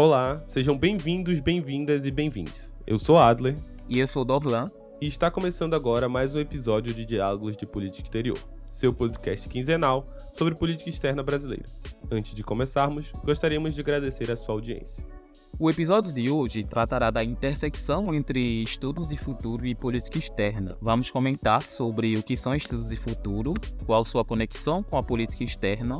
[0.00, 2.72] Olá, sejam bem-vindos, bem-vindas e bem-vindos.
[2.86, 3.56] Eu sou Adler.
[3.88, 4.66] E eu sou Dorlan.
[5.00, 8.38] E está começando agora mais um episódio de Diálogos de Política Exterior,
[8.70, 11.64] seu podcast quinzenal sobre política externa brasileira.
[12.12, 15.04] Antes de começarmos, gostaríamos de agradecer a sua audiência.
[15.58, 20.78] O episódio de hoje tratará da intersecção entre estudos de futuro e política externa.
[20.80, 23.52] Vamos comentar sobre o que são estudos de futuro,
[23.84, 25.98] qual sua conexão com a política externa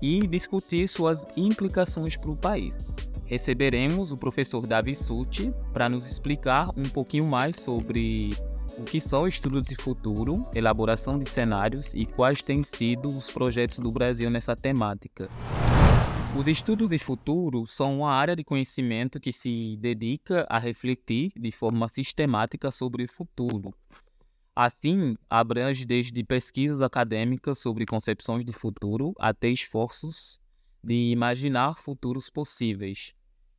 [0.00, 6.68] e discutir suas implicações para o país receberemos o professor Davi Suti para nos explicar
[6.76, 8.30] um pouquinho mais sobre
[8.78, 13.78] o que são estudos de futuro, elaboração de cenários e quais têm sido os projetos
[13.78, 15.28] do Brasil nessa temática.
[16.36, 21.52] Os estudos de futuro são uma área de conhecimento que se dedica a refletir de
[21.52, 23.72] forma sistemática sobre o futuro.
[24.56, 30.40] Assim, abrange desde pesquisas acadêmicas sobre concepções de futuro até esforços
[30.84, 33.14] de imaginar futuros possíveis.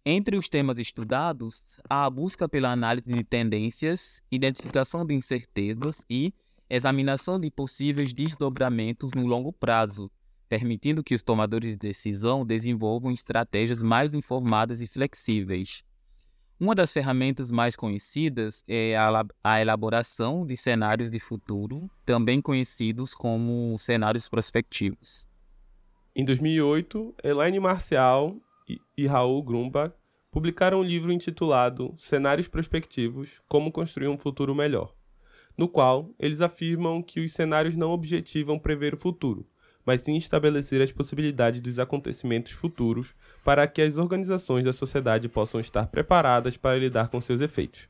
[0.05, 6.31] Entre os temas estudados, há a busca pela análise de tendências, identificação de incertezas e
[6.69, 10.11] examinação de possíveis desdobramentos no longo prazo,
[10.47, 15.83] permitindo que os tomadores de decisão desenvolvam estratégias mais informadas e flexíveis.
[16.59, 18.95] Uma das ferramentas mais conhecidas é
[19.43, 25.27] a elaboração de cenários de futuro, também conhecidos como cenários prospectivos.
[26.17, 28.37] Em 2008, Elaine Marcial
[28.97, 29.93] e Raul Grumbach
[30.31, 34.95] publicaram um livro intitulado Cenários Prospectivos Como Construir um Futuro Melhor,
[35.57, 39.45] no qual eles afirmam que os cenários não objetivam prever o futuro,
[39.85, 45.59] mas sim estabelecer as possibilidades dos acontecimentos futuros para que as organizações da sociedade possam
[45.59, 47.89] estar preparadas para lidar com seus efeitos.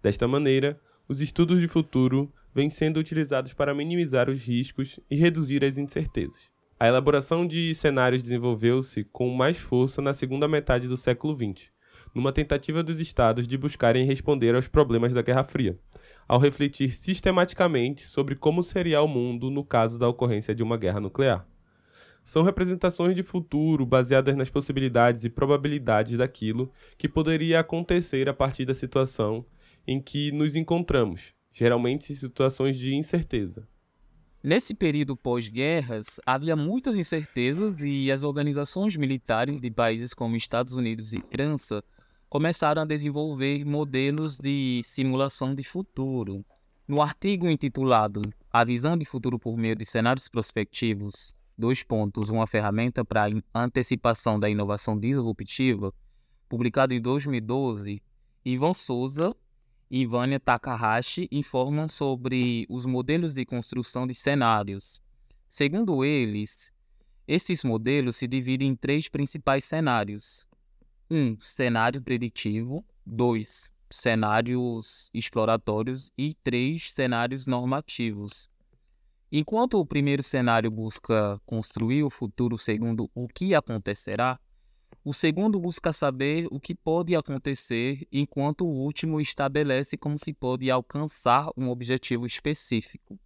[0.00, 5.64] Desta maneira, os estudos de futuro vêm sendo utilizados para minimizar os riscos e reduzir
[5.64, 6.56] as incertezas.
[6.80, 11.72] A elaboração de cenários desenvolveu-se com mais força na segunda metade do século XX,
[12.14, 15.76] numa tentativa dos Estados de buscarem responder aos problemas da Guerra Fria,
[16.28, 21.00] ao refletir sistematicamente sobre como seria o mundo no caso da ocorrência de uma guerra
[21.00, 21.44] nuclear.
[22.22, 28.64] São representações de futuro baseadas nas possibilidades e probabilidades daquilo que poderia acontecer a partir
[28.64, 29.44] da situação
[29.84, 33.66] em que nos encontramos, geralmente em situações de incerteza.
[34.42, 41.12] Nesse período pós-guerras, havia muitas incertezas e as organizações militares de países como Estados Unidos
[41.12, 41.82] e França
[42.28, 46.44] começaram a desenvolver modelos de simulação de futuro.
[46.86, 48.22] No artigo intitulado
[48.52, 53.64] A Visão de Futuro por Meio de Cenários Prospectivos, dois pontos, uma ferramenta para a
[53.64, 55.92] antecipação da inovação disruptiva,
[56.48, 58.00] publicado em 2012,
[58.44, 59.34] Ivan Souza
[59.90, 65.00] e Vânia Takahashi informam sobre os modelos de construção de cenários.
[65.48, 66.72] Segundo eles,
[67.26, 70.46] esses modelos se dividem em três principais cenários:
[71.10, 78.48] um cenário preditivo, dois cenários exploratórios e três cenários normativos.
[79.30, 84.38] Enquanto o primeiro cenário busca construir o futuro segundo o que acontecerá,
[85.04, 90.70] o segundo busca saber o que pode acontecer, enquanto o último estabelece como se pode
[90.70, 93.18] alcançar um objetivo específico.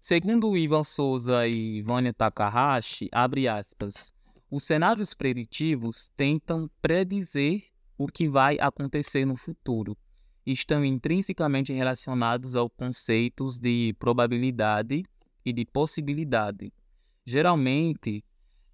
[0.00, 4.12] Segundo Ivan Souza e Vânia Takahashi, abre aspas,
[4.50, 7.64] os cenários preditivos tentam predizer
[7.96, 9.96] o que vai acontecer no futuro.
[10.46, 15.04] Estão intrinsecamente relacionados aos conceitos de probabilidade
[15.44, 16.72] e de possibilidade.
[17.26, 18.24] Geralmente,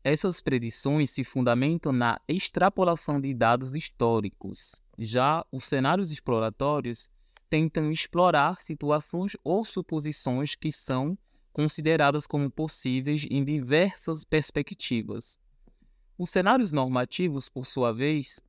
[0.05, 4.77] essas predições se fundamentam na extrapolação de dados históricos.
[4.99, 7.09] Já os cenários exploratórios
[7.49, 11.17] tentam explorar situações ou suposições que são
[11.55, 15.39] consideradas como possíveis em diversas perspectivas.
[16.19, 18.41] Os cenários normativos, por sua vez,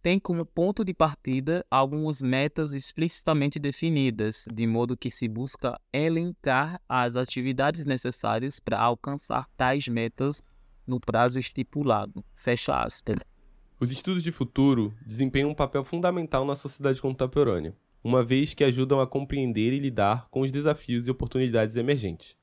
[0.00, 6.80] têm como ponto de partida algumas metas explicitamente definidas, de modo que se busca elencar
[6.88, 10.42] as atividades necessárias para alcançar tais metas
[10.86, 12.24] no prazo estipulado.
[12.34, 13.18] Fecha aspas.
[13.80, 19.00] Os estudos de futuro desempenham um papel fundamental na sociedade contemporânea, uma vez que ajudam
[19.00, 22.36] a compreender e lidar com os desafios e oportunidades emergentes.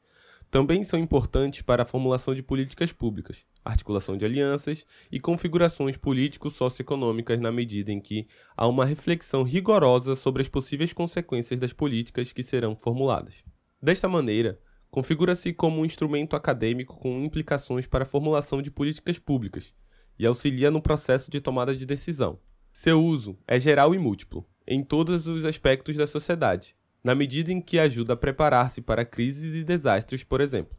[0.51, 7.39] Também são importantes para a formulação de políticas públicas, articulação de alianças e configurações político-socioeconômicas
[7.39, 8.27] na medida em que
[8.57, 13.35] há uma reflexão rigorosa sobre as possíveis consequências das políticas que serão formuladas.
[13.81, 14.59] Desta maneira,
[14.91, 19.73] configura-se como um instrumento acadêmico com implicações para a formulação de políticas públicas
[20.19, 22.37] e auxilia no processo de tomada de decisão.
[22.71, 27.61] Seu uso é geral e múltiplo, em todos os aspectos da sociedade, na medida em
[27.61, 30.77] que ajuda a preparar-se para crises e desastres, por exemplo.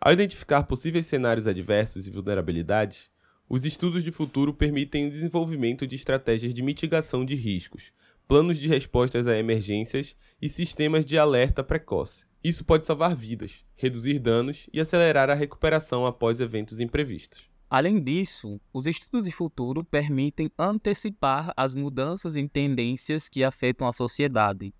[0.00, 3.08] Ao identificar possíveis cenários adversos e vulnerabilidades,
[3.48, 7.92] Os estudos de futuro permitem o desenvolvimento de estratégias de mitigação de riscos,
[8.26, 12.24] planos de respostas a emergências e sistemas de alerta precoce.
[12.44, 17.48] Isso pode salvar vidas, reduzir danos e acelerar a recuperação após eventos imprevistos.
[17.70, 23.94] Além disso, os estudos de futuro permitem antecipar as mudanças em tendências que afetam a
[23.94, 24.74] sociedade,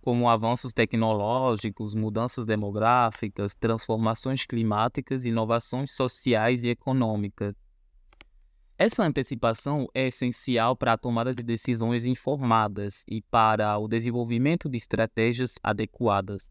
[0.00, 7.54] como avanços tecnológicos, mudanças demográficas, transformações climáticas, inovações sociais e econômicas.
[8.78, 14.78] Essa antecipação é essencial para a tomada de decisões informadas e para o desenvolvimento de
[14.78, 16.50] estratégias adequadas,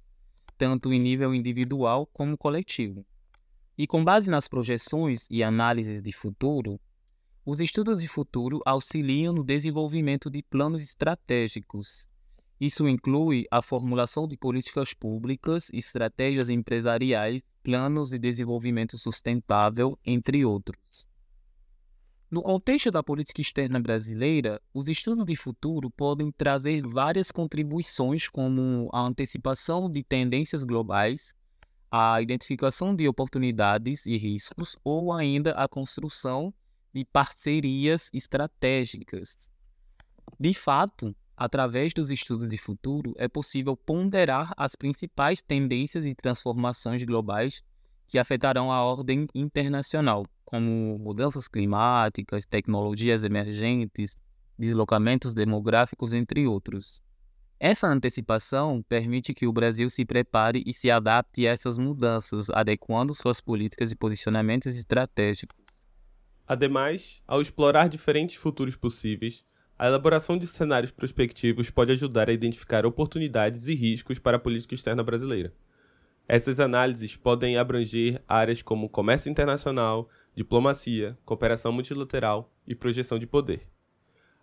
[0.61, 3.03] tanto em nível individual como coletivo.
[3.75, 6.79] E com base nas projeções e análises de futuro,
[7.43, 12.07] os estudos de futuro auxiliam no desenvolvimento de planos estratégicos.
[12.59, 21.07] Isso inclui a formulação de políticas públicas, estratégias empresariais, planos de desenvolvimento sustentável, entre outros.
[22.31, 28.89] No contexto da política externa brasileira, os estudos de futuro podem trazer várias contribuições, como
[28.93, 31.35] a antecipação de tendências globais,
[31.91, 36.53] a identificação de oportunidades e riscos ou ainda a construção
[36.93, 39.37] de parcerias estratégicas.
[40.39, 47.03] De fato, através dos estudos de futuro, é possível ponderar as principais tendências e transformações
[47.03, 47.61] globais
[48.07, 54.17] que afetarão a ordem internacional, como mudanças climáticas, tecnologias emergentes,
[54.59, 57.01] deslocamentos demográficos, entre outros.
[57.57, 63.15] Essa antecipação permite que o Brasil se prepare e se adapte a essas mudanças, adequando
[63.15, 65.57] suas políticas e posicionamentos estratégicos.
[66.45, 69.45] Ademais, ao explorar diferentes futuros possíveis,
[69.79, 74.75] a elaboração de cenários prospectivos pode ajudar a identificar oportunidades e riscos para a política
[74.75, 75.53] externa brasileira.
[76.27, 83.67] Essas análises podem abranger áreas como comércio internacional, diplomacia, cooperação multilateral e projeção de poder.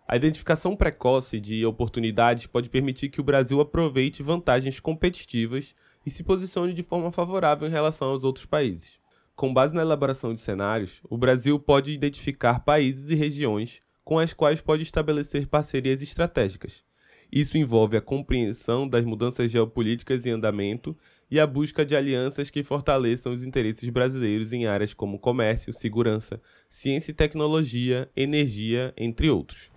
[0.07, 5.75] A identificação precoce de oportunidades pode permitir que o Brasil aproveite vantagens competitivas
[6.05, 8.97] e se posicione de forma favorável em relação aos outros países.
[9.35, 14.33] Com base na elaboração de cenários, o Brasil pode identificar países e regiões com as
[14.33, 16.83] quais pode estabelecer parcerias estratégicas.
[17.31, 20.97] Isso envolve a compreensão das mudanças geopolíticas em andamento
[21.31, 26.41] e a busca de alianças que fortaleçam os interesses brasileiros em áreas como comércio, segurança,
[26.69, 29.69] ciência e tecnologia, energia, entre outros.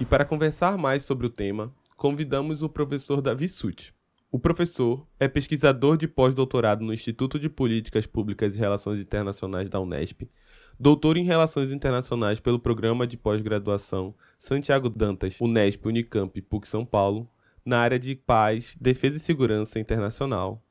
[0.00, 3.92] E para conversar mais sobre o tema, convidamos o professor Davi Sutti.
[4.30, 9.80] O professor é pesquisador de pós-doutorado no Instituto de Políticas Públicas e Relações Internacionais da
[9.80, 10.28] Unesp,
[10.78, 17.28] doutor em Relações Internacionais pelo Programa de Pós-Graduação Santiago Dantas, Unesp, Unicamp, PUC São Paulo,
[17.68, 20.64] na área de Paz, Defesa e Segurança Internacional,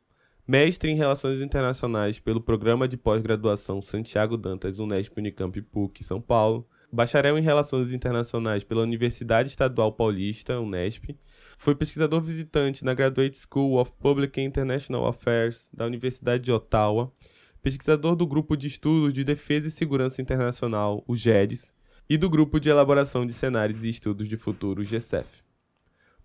[0.47, 6.67] mestre em Relações Internacionais pelo Programa de Pós-Graduação Santiago Dantas, Unesp, Unicamp, PUC São Paulo,
[6.91, 11.15] bacharel em Relações Internacionais pela Universidade Estadual Paulista, Unesp,
[11.55, 17.13] foi pesquisador visitante na Graduate School of Public and International Affairs da Universidade de Ottawa,
[17.61, 21.75] pesquisador do Grupo de Estudos de Defesa e Segurança Internacional, o GEDES,
[22.09, 25.46] e do Grupo de Elaboração de Cenários e Estudos de Futuro, o GCEF.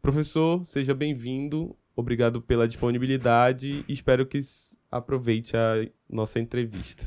[0.03, 4.41] Professor, seja bem-vindo, obrigado pela disponibilidade e espero que
[4.91, 7.05] aproveite a nossa entrevista.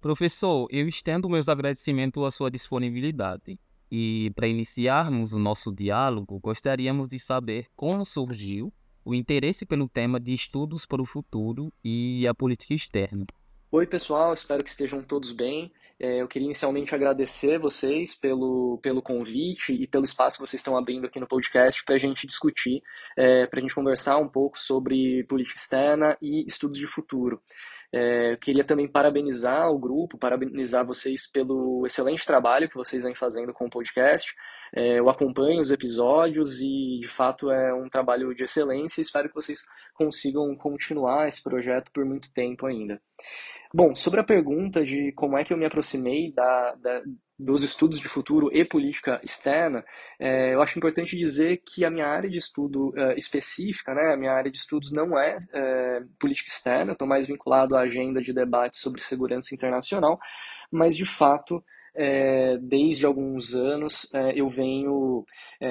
[0.00, 3.60] Professor, eu estendo meus agradecimentos à sua disponibilidade.
[3.92, 8.72] E para iniciarmos o nosso diálogo, gostaríamos de saber como surgiu
[9.04, 13.26] o interesse pelo tema de estudos para o futuro e a política externa.
[13.70, 15.70] Oi, pessoal, espero que estejam todos bem.
[15.98, 20.76] É, eu queria inicialmente agradecer vocês pelo, pelo convite e pelo espaço que vocês estão
[20.76, 22.82] abrindo aqui no podcast para a gente discutir,
[23.16, 27.40] é, para a gente conversar um pouco sobre política externa e estudos de futuro.
[27.92, 33.14] É, eu queria também parabenizar o grupo, parabenizar vocês pelo excelente trabalho que vocês vêm
[33.14, 34.34] fazendo com o podcast.
[34.74, 39.34] É, eu acompanho os episódios e, de fato, é um trabalho de excelência espero que
[39.34, 39.60] vocês
[39.94, 43.00] consigam continuar esse projeto por muito tempo ainda.
[43.76, 47.02] Bom, sobre a pergunta de como é que eu me aproximei da, da
[47.38, 49.84] dos estudos de futuro e política externa,
[50.18, 54.16] é, eu acho importante dizer que a minha área de estudo é, específica, né, a
[54.16, 58.32] minha área de estudos não é, é política externa, estou mais vinculado à agenda de
[58.32, 60.18] debate sobre segurança internacional,
[60.72, 61.62] mas de fato,
[61.94, 65.22] é, desde alguns anos, é, eu venho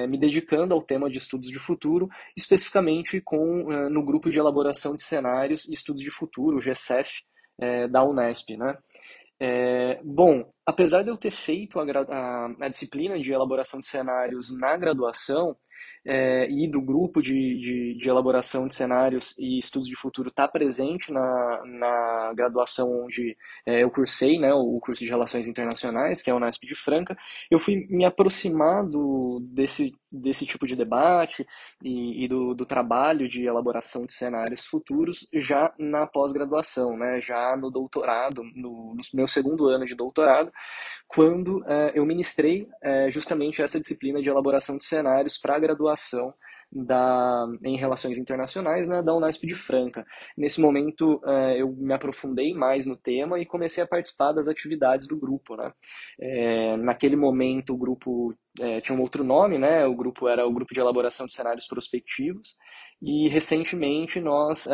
[0.08, 5.02] me dedicando ao tema de estudos de futuro, especificamente com, no grupo de elaboração de
[5.02, 7.26] cenários e estudos de futuro, o GCEF,
[7.90, 8.56] da Unesp.
[8.56, 8.76] Né?
[9.38, 14.56] É, bom, apesar de eu ter feito a, a, a, disciplina de elaboração de cenários
[14.58, 15.56] na graduação,
[16.06, 20.46] é, e do grupo de, de, de, elaboração de cenários e estudos de futuro estar
[20.46, 23.36] tá presente na, na graduação onde
[23.66, 27.16] é, eu cursei, né, o curso de Relações Internacionais, que é o Unesp de Franca,
[27.50, 31.46] eu fui me aproximar do, desse, desse tipo de debate
[31.82, 37.56] e, e do, do trabalho de elaboração de cenários futuros já na pós-graduação, né, já
[37.56, 40.52] no doutorado, no, no, meu segundo ano de doutorado,
[41.06, 45.76] quando é, eu ministrei é, justamente essa disciplina de elaboração de cenários para a graduação
[45.76, 46.34] graduação
[46.70, 50.04] da, em Relações Internacionais né, da Unesp de Franca.
[50.36, 55.06] Nesse momento, é, eu me aprofundei mais no tema e comecei a participar das atividades
[55.06, 55.56] do grupo.
[55.56, 55.72] Né?
[56.20, 59.86] É, naquele momento, o grupo é, tinha um outro nome, né?
[59.86, 62.56] o grupo era o Grupo de Elaboração de Cenários Prospectivos,
[63.02, 64.66] e recentemente nós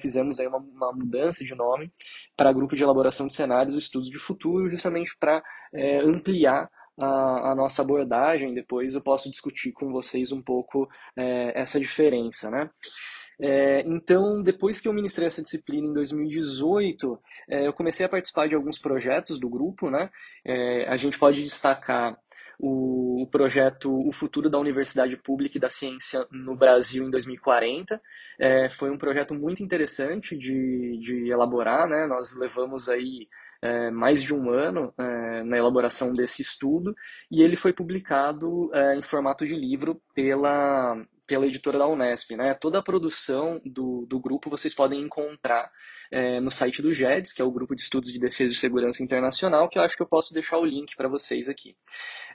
[0.00, 1.92] fizemos aí uma, uma, mudança de nome
[2.34, 5.42] para Grupo de Elaboração de Cenários e Estudos de Futuro, justamente para
[6.02, 11.78] ampliar a, a, nossa abordagem, depois eu posso discutir com vocês um pouco é, essa
[11.78, 12.70] diferença, né?
[13.38, 18.48] É, então, depois que eu ministrei essa disciplina em 2018, é, eu comecei a participar
[18.48, 20.10] de alguns projetos do grupo, né?
[20.44, 22.18] É, a gente pode destacar
[22.58, 28.00] o, projeto O Futuro da Universidade Pública e da Ciência no Brasil em 2040.
[28.38, 32.06] É, foi um projeto muito interessante de, de elaborar, né?
[32.06, 33.28] Nós levamos aí
[33.66, 36.94] é, mais de um ano é, na elaboração desse estudo
[37.30, 42.36] e ele foi publicado é, em formato de livro pela, pela editora da Unesp.
[42.36, 42.54] Né?
[42.54, 45.70] Toda a produção do, do grupo vocês podem encontrar
[46.10, 49.02] é, no site do GEDS, que é o Grupo de Estudos de Defesa e Segurança
[49.02, 51.76] Internacional, que eu acho que eu posso deixar o link para vocês aqui.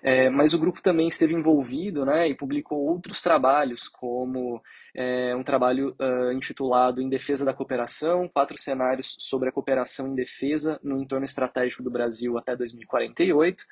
[0.03, 4.61] É, mas o grupo também esteve envolvido né, e publicou outros trabalhos, como
[4.93, 10.15] é, um trabalho uh, intitulado Em Defesa da Cooperação, quatro cenários sobre a cooperação em
[10.15, 13.63] defesa no entorno estratégico do Brasil até 2048,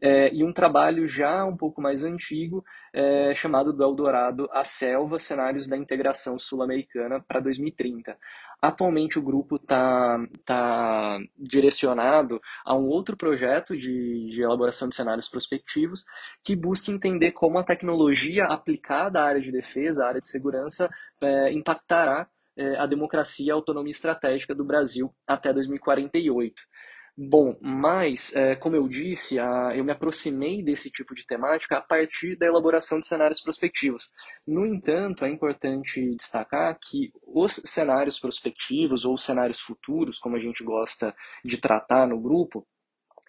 [0.00, 5.18] é, e um trabalho já um pouco mais antigo, é, chamado do Eldorado A Selva,
[5.18, 8.16] Cenários da Integração Sul-Americana para 2030.
[8.62, 15.28] Atualmente o grupo está tá direcionado a um outro projeto de, de elaboração de cenários
[15.28, 16.04] prospectivos
[16.44, 20.90] que busca entender como a tecnologia aplicada à área de defesa, à área de segurança,
[21.22, 26.60] é, impactará é, a democracia e a autonomia estratégica do Brasil até 2048.
[27.22, 31.80] Bom, mas, é, como eu disse, a, eu me aproximei desse tipo de temática a
[31.82, 34.10] partir da elaboração de cenários prospectivos.
[34.46, 40.64] No entanto, é importante destacar que os cenários prospectivos ou cenários futuros, como a gente
[40.64, 42.66] gosta de tratar no grupo,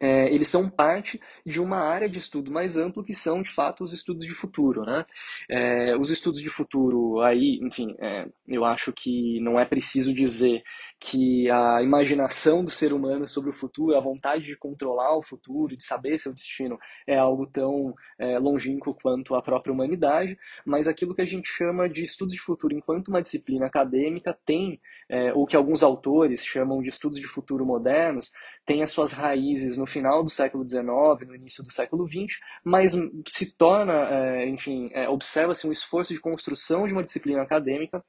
[0.02, 3.84] é, eles são parte de uma área de estudo mais amplo que são, de fato,
[3.84, 4.82] os estudos de futuro.
[4.84, 5.06] Né?
[5.48, 10.64] É, os estudos de futuro, aí, enfim, é, eu acho que não é preciso dizer
[11.04, 15.76] que a imaginação do ser humano sobre o futuro, a vontade de controlar o futuro,
[15.76, 16.78] de saber seu destino,
[17.08, 21.90] é algo tão é, longínquo quanto a própria humanidade, mas aquilo que a gente chama
[21.90, 24.80] de estudos de futuro enquanto uma disciplina acadêmica tem,
[25.10, 28.32] é, ou que alguns autores chamam de estudos de futuro modernos,
[28.64, 30.86] tem as suas raízes no final do século XIX,
[31.28, 32.96] no início do século XX, mas
[33.28, 38.06] se torna, é, enfim, é, observa-se um esforço de construção de uma disciplina acadêmica,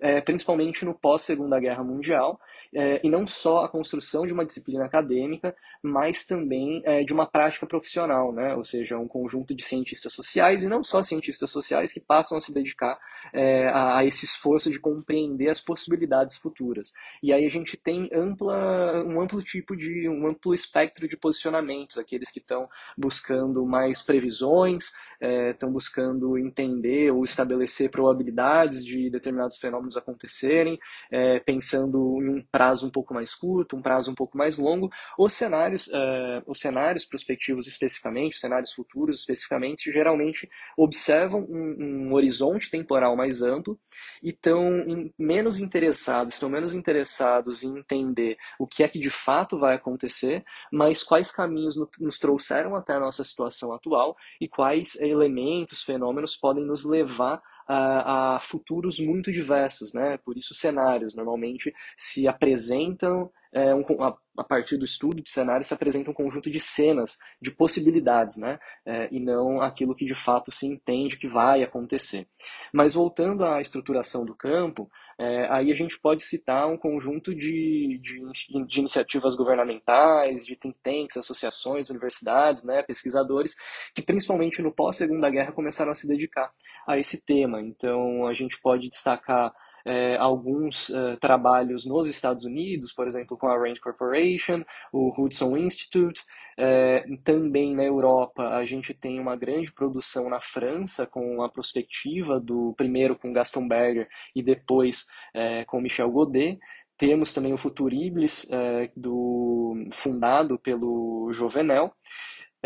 [0.00, 2.38] é, principalmente no pós-Segunda Guerra Mundial,
[2.74, 7.26] é, e não só a construção de uma disciplina acadêmica, mas também é, de uma
[7.26, 8.54] prática profissional, né?
[8.54, 12.40] ou seja, um conjunto de cientistas sociais, e não só cientistas sociais, que passam a
[12.40, 12.98] se dedicar
[13.32, 16.92] é, a, a, esse esforço de compreender as possibilidades futuras.
[17.22, 21.98] E aí a gente tem ampla, um amplo tipo de, um amplo espectro de posicionamentos,
[21.98, 29.56] aqueles que estão buscando mais previsões, estão é, buscando entender ou estabelecer probabilidades de determinados
[29.56, 30.78] fenômenos acontecerem,
[31.10, 34.90] é, pensando em um prazo um pouco mais curto, um prazo um pouco mais longo,
[35.18, 42.12] os cenários, é, os cenários prospectivos especificamente, os cenários futuros especificamente, geralmente observam um, um
[42.14, 43.78] horizonte temporal mais amplo
[44.22, 49.58] e estão menos interessados, estão menos interessados em entender o que é que de fato
[49.58, 55.82] vai acontecer, mas quais caminhos nos trouxeram até a nossa situação atual e quais elementos,
[55.82, 60.18] fenômenos podem nos levar a, a, futuros muito diversos, né?
[60.18, 65.68] Por isso cenários normalmente se apresentam é, um, a, a, partir do estudo de cenários
[65.68, 68.58] se apresenta um conjunto de cenas, de possibilidades, né?
[68.84, 72.28] É, e não aquilo que de fato se entende que vai acontecer.
[72.70, 77.98] Mas voltando à estruturação do campo, é, aí a gente pode citar um conjunto de,
[78.02, 83.56] de, de, iniciativas governamentais, de think tanks, associações, universidades, né, pesquisadores,
[83.94, 86.52] que principalmente no pós-Segunda Guerra começaram a se dedicar
[86.86, 87.62] a esse tema.
[87.62, 89.50] Então a gente pode destacar
[89.86, 95.56] é, alguns uh, trabalhos nos Estados Unidos, por exemplo, com a Rand Corporation, o Hudson
[95.56, 96.22] Institute.
[96.58, 102.40] É, também na Europa, a gente tem uma grande produção na França, com a perspectiva
[102.40, 106.58] do primeiro com Gaston Berger e depois é, com Michel Godet.
[106.98, 111.92] Temos também o Futuriblis, é, do, fundado pelo Jovenel.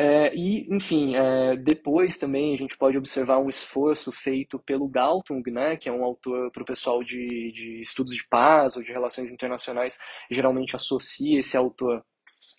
[0.03, 5.43] É, e, enfim, é, depois também a gente pode observar um esforço feito pelo Galtung,
[5.51, 8.91] né, que é um autor para o pessoal de, de estudos de paz ou de
[8.91, 9.99] relações internacionais,
[10.31, 12.03] geralmente associa esse autor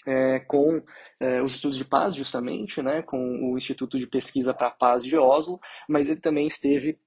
[0.06, 0.84] é, com
[1.20, 3.18] é, os estudos de paz, justamente, né, com
[3.52, 7.00] o Instituto de Pesquisa para a Paz de Oslo, mas ele também esteve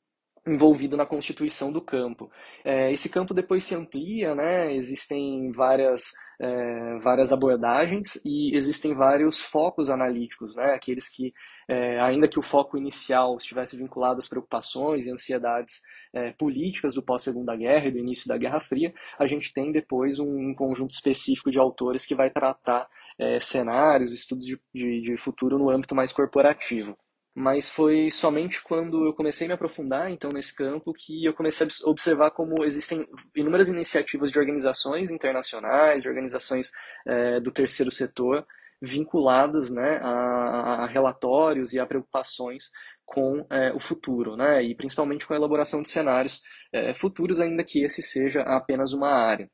[0.46, 2.30] envolvido na constituição do campo.
[2.64, 4.74] É, esse campo depois se amplia, né?
[4.74, 10.74] existem várias, é, várias abordagens e existem vários focos analíticos, né?
[10.74, 11.32] aqueles que,
[11.66, 15.80] é, ainda que o foco inicial estivesse vinculado às preocupações e ansiedades
[16.12, 20.18] é, políticas do pós-segunda guerra e do início da Guerra Fria, a gente tem depois
[20.18, 22.86] um, conjunto específico de autores que vai tratar
[23.18, 26.96] é, cenários, estudos de, de, de futuro no âmbito mais corporativo
[27.34, 31.66] mas foi somente quando eu comecei a me aprofundar então nesse campo que eu comecei
[31.66, 36.70] a observar como existem inúmeras iniciativas de organizações internacionais, de organizações
[37.04, 38.46] é, do terceiro setor
[38.80, 42.70] vinculadas né, a, a, relatórios e a preocupações
[43.04, 47.64] com é, o futuro, né, e principalmente com a elaboração de cenários é, futuros, ainda
[47.64, 49.50] que esse seja apenas uma área.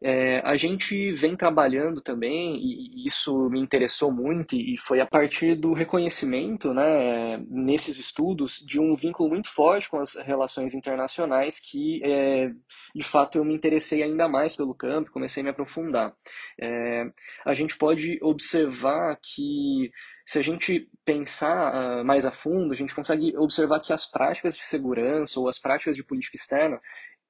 [0.00, 5.56] É, a gente vem trabalhando também, e isso me interessou muito, e foi a partir
[5.56, 12.00] do reconhecimento, né, nesses estudos, de um vínculo muito forte com as relações internacionais que,
[12.04, 12.50] é,
[12.94, 16.14] de fato, eu me interessei ainda mais pelo campo, comecei a me aprofundar.
[16.60, 17.04] É,
[17.44, 19.90] a gente pode observar que
[20.28, 24.54] se a gente pensar uh, mais a fundo, a gente consegue observar que as práticas
[24.54, 26.78] de segurança ou as práticas de política externa,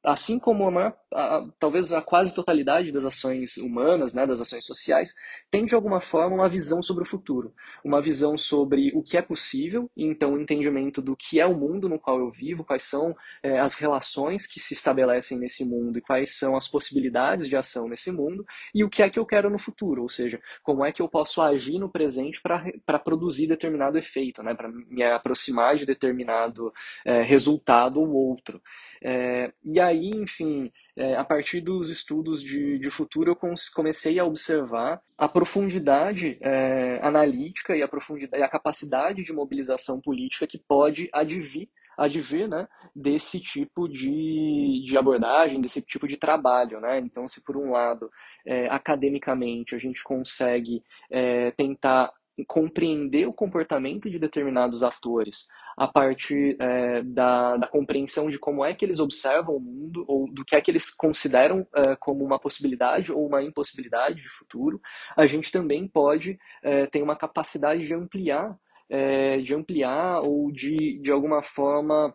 [0.03, 4.65] assim como a, maior, a, talvez a quase totalidade das ações humanas, né, das ações
[4.65, 5.15] sociais,
[5.51, 7.53] tem de alguma forma uma visão sobre o futuro,
[7.85, 11.55] uma visão sobre o que é possível, e então o entendimento do que é o
[11.55, 15.99] mundo no qual eu vivo, quais são é, as relações que se estabelecem nesse mundo
[15.99, 19.27] e quais são as possibilidades de ação nesse mundo, e o que é que eu
[19.27, 23.47] quero no futuro, ou seja, como é que eu posso agir no presente para produzir
[23.47, 26.73] determinado efeito, né, para me aproximar de determinado
[27.05, 28.63] é, resultado ou outro.
[29.03, 34.25] É, e aí, enfim, é, a partir dos estudos de, de futuro, eu comecei a
[34.25, 41.09] observar a profundidade é, analítica e a, profundidade, a capacidade de mobilização política que pode
[41.13, 46.81] advir advir né, desse tipo de, de abordagem, desse tipo de trabalho.
[46.81, 47.01] Né?
[47.01, 48.09] Então, se por um lado,
[48.47, 52.13] é, academicamente, a gente consegue é, tentar
[52.47, 58.75] compreender o comportamento de determinados atores a partir é, da, da, compreensão de como é
[58.75, 62.39] que eles observam o mundo ou do que é que eles consideram é, como uma
[62.39, 64.81] possibilidade ou uma impossibilidade de futuro,
[65.17, 68.57] a gente também pode é, ter uma capacidade de ampliar,
[68.91, 72.13] é, de ampliar ou de, de alguma forma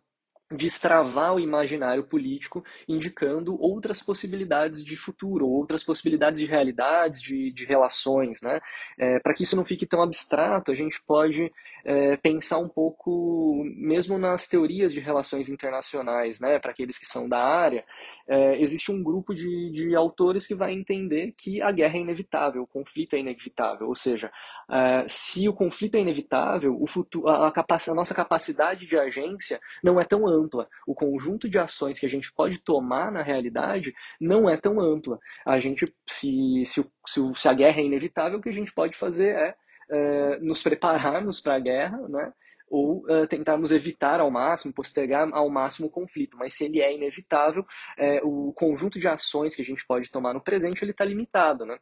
[0.52, 7.66] destravar o imaginário político, indicando outras possibilidades de futuro, outras possibilidades de realidades, de, de
[7.66, 8.42] relações.
[8.42, 8.60] Né?
[8.98, 11.52] É, Para que isso não fique tão abstrato, a gente pode
[11.86, 16.60] é, pensar um pouco, mesmo nas teorias de relações internacionais, né?
[16.60, 17.84] para aqueles que são da área,
[18.28, 22.64] é, existe um grupo de, de autores que vai entender que a guerra é inevitável,
[22.64, 24.32] o conflito é inevitável, ou seja,
[24.72, 29.60] é, se o conflito é inevitável, o futuro, a, a, a nossa capacidade de agência
[29.84, 33.94] não é tão ampla, o conjunto de ações que a gente pode tomar na realidade
[34.20, 35.20] não é tão ampla.
[35.46, 38.96] A gente, se, se, se, se a guerra é inevitável, o que a gente pode
[38.96, 39.56] fazer é,
[39.90, 42.32] é nos prepararmos para a guerra, né?
[42.74, 46.36] ou uh, tentarmos evitar ao máximo, postergar ao máximo o conflito.
[46.38, 47.64] Mas se ele é inevitável,
[47.96, 51.68] é, o conjunto de ações que a gente pode tomar no presente ele está limitado.
[51.68, 51.78] Né?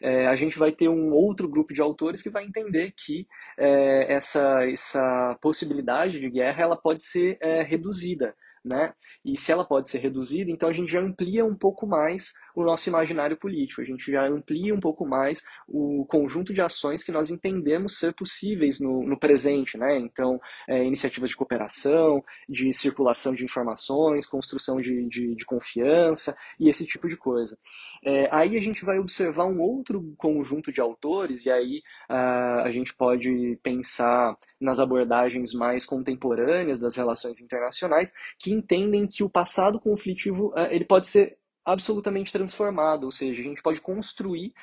[0.00, 3.26] É, a gente vai ter um outro grupo de autores que vai entender que
[3.58, 8.32] é, essa, essa possibilidade de guerra ela pode ser reduzida
[8.66, 8.92] né?
[9.24, 12.64] E se ela pode ser reduzida, então a gente já amplia um pouco mais o
[12.64, 17.12] nosso imaginário político, a gente já amplia um pouco mais o conjunto de ações que
[17.12, 19.98] nós entendemos ser possíveis no, no presente, né?
[19.98, 26.68] Então, é, iniciativas de cooperação, de circulação de informações, construção de, de, de confiança e
[26.68, 27.56] esse tipo de coisa.
[28.04, 32.70] É, aí a gente vai observar um outro conjunto de autores, e aí uh, a
[32.70, 39.78] gente pode pensar nas abordagens mais contemporâneas das relações internacionais, que entendem que o passado
[39.78, 44.54] conflitivo uh, ele pode ser absolutamente transformado, ou seja, a gente pode construir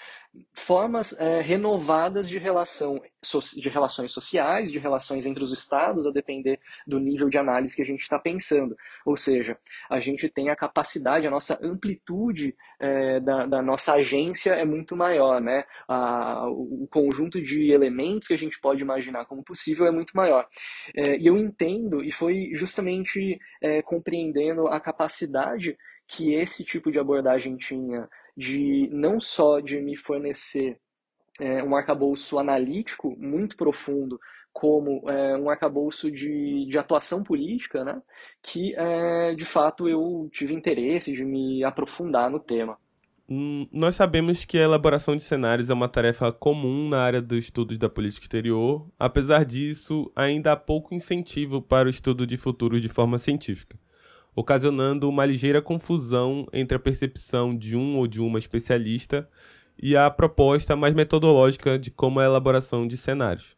[0.54, 3.02] formas é, renovadas de relação
[3.56, 7.82] de relações sociais, de relações entre os estados, a depender do nível de análise que
[7.82, 8.76] a gente está pensando.
[9.06, 9.58] Ou seja,
[9.90, 14.96] a gente tem a capacidade, a nossa amplitude é, da, da, nossa agência é muito
[14.96, 15.64] maior, né?
[15.88, 20.48] A, o conjunto de elementos que a gente pode imaginar como possível é muito maior.
[20.96, 27.00] É, e eu entendo, e foi justamente é, compreendendo a capacidade que esse tipo de
[27.00, 30.78] abordagem tinha de não só de me fornecer
[31.40, 34.20] é, um arcabouço analítico muito profundo,
[34.52, 38.02] como é, um arcabouço de, de atuação política, né,
[38.42, 42.78] que é, de fato eu tive interesse de me aprofundar no tema.
[43.28, 47.46] Hum, nós sabemos que a elaboração de cenários é uma tarefa comum na área dos
[47.46, 52.82] estudos da política exterior, apesar disso, ainda há pouco incentivo para o estudo de futuros
[52.82, 53.78] de forma científica
[54.36, 59.30] ocasionando uma ligeira confusão entre a percepção de um ou de uma especialista
[59.82, 63.56] e a proposta mais metodológica de como a elaboração de cenários.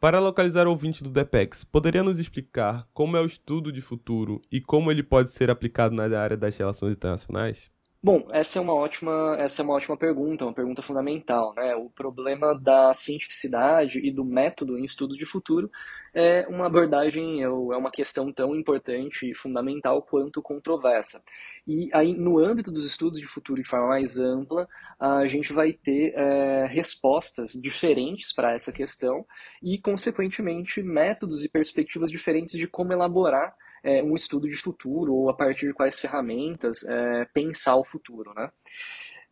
[0.00, 4.42] Para localizar o ouvinte do DEPEX, poderia nos explicar como é o estudo de futuro
[4.50, 7.70] e como ele pode ser aplicado na área das relações internacionais?
[8.04, 11.76] Bom, essa é uma ótima, essa é uma ótima pergunta, uma pergunta fundamental, né?
[11.76, 15.70] O problema da cientificidade e do método em estudos de futuro
[16.12, 21.22] é uma abordagem, é, uma questão tão importante e fundamental quanto controversa.
[21.64, 24.66] E aí, no âmbito dos estudos de futuro de forma mais ampla,
[24.98, 29.24] a gente vai ter é, respostas diferentes para essa questão
[29.62, 35.30] e, consequentemente, métodos e perspectivas diferentes de como elaborar é, um estudo de futuro ou
[35.30, 38.50] a partir de quais ferramentas é, pensar o futuro, né?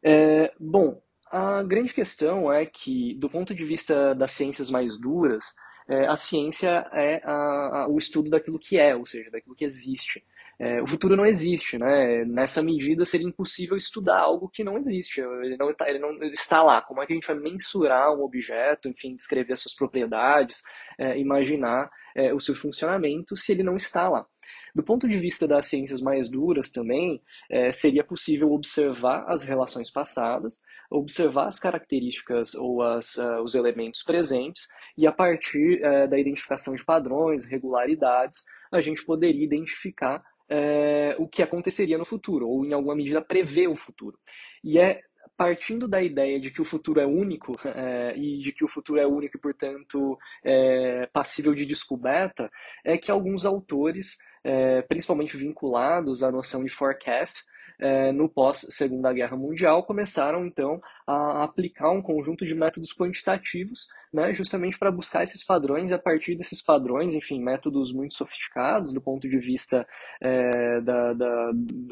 [0.03, 5.45] É, bom, a grande questão é que, do ponto de vista das ciências mais duras,
[5.89, 9.65] é, a ciência é a, a, o estudo daquilo que é, ou seja, daquilo que
[9.65, 10.25] existe.
[10.59, 12.25] É, o futuro não existe, né?
[12.27, 15.21] Nessa medida seria impossível estudar algo que não existe.
[15.21, 16.83] Ele não, está, ele não está lá.
[16.83, 20.63] Como é que a gente vai mensurar um objeto, enfim, descrever as suas propriedades,
[20.99, 24.27] é, imaginar é, o seu funcionamento se ele não está lá?
[24.75, 29.91] Do ponto de vista das ciências mais duras também, é, seria possível observar as relações
[29.91, 36.19] passadas, observar as características ou as, uh, os elementos presentes, e a partir uh, da
[36.19, 42.65] identificação de padrões, regularidades, a gente poderia identificar uh, o que aconteceria no futuro, ou
[42.65, 44.19] em alguma medida prever o futuro.
[44.65, 45.01] E é
[45.41, 49.01] partindo da ideia de que o futuro é único é, e de que o futuro
[49.01, 52.51] é único e, portanto, é, passível de descoberta,
[52.85, 57.43] é que alguns autores é, principalmente vinculados à noção de forecast,
[57.81, 64.33] é, no pós-Segunda Guerra Mundial, começaram então a aplicar um conjunto de métodos quantitativos, né,
[64.33, 69.01] justamente para buscar esses padrões e a partir desses padrões, enfim, métodos muito sofisticados do
[69.01, 69.87] ponto de vista
[70.21, 71.51] é, da, da,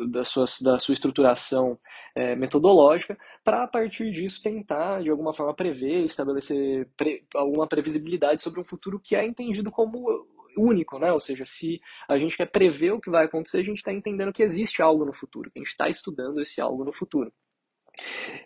[0.08, 1.78] da, sua, da sua estruturação
[2.14, 8.42] é, metodológica, para a partir disso tentar, de alguma forma, prever, estabelecer pre, alguma previsibilidade
[8.42, 11.12] sobre um futuro que é entendido como único, né?
[11.12, 14.32] Ou seja, se a gente quer prever o que vai acontecer, a gente está entendendo
[14.32, 17.32] que existe algo no futuro, que a gente está estudando esse algo no futuro.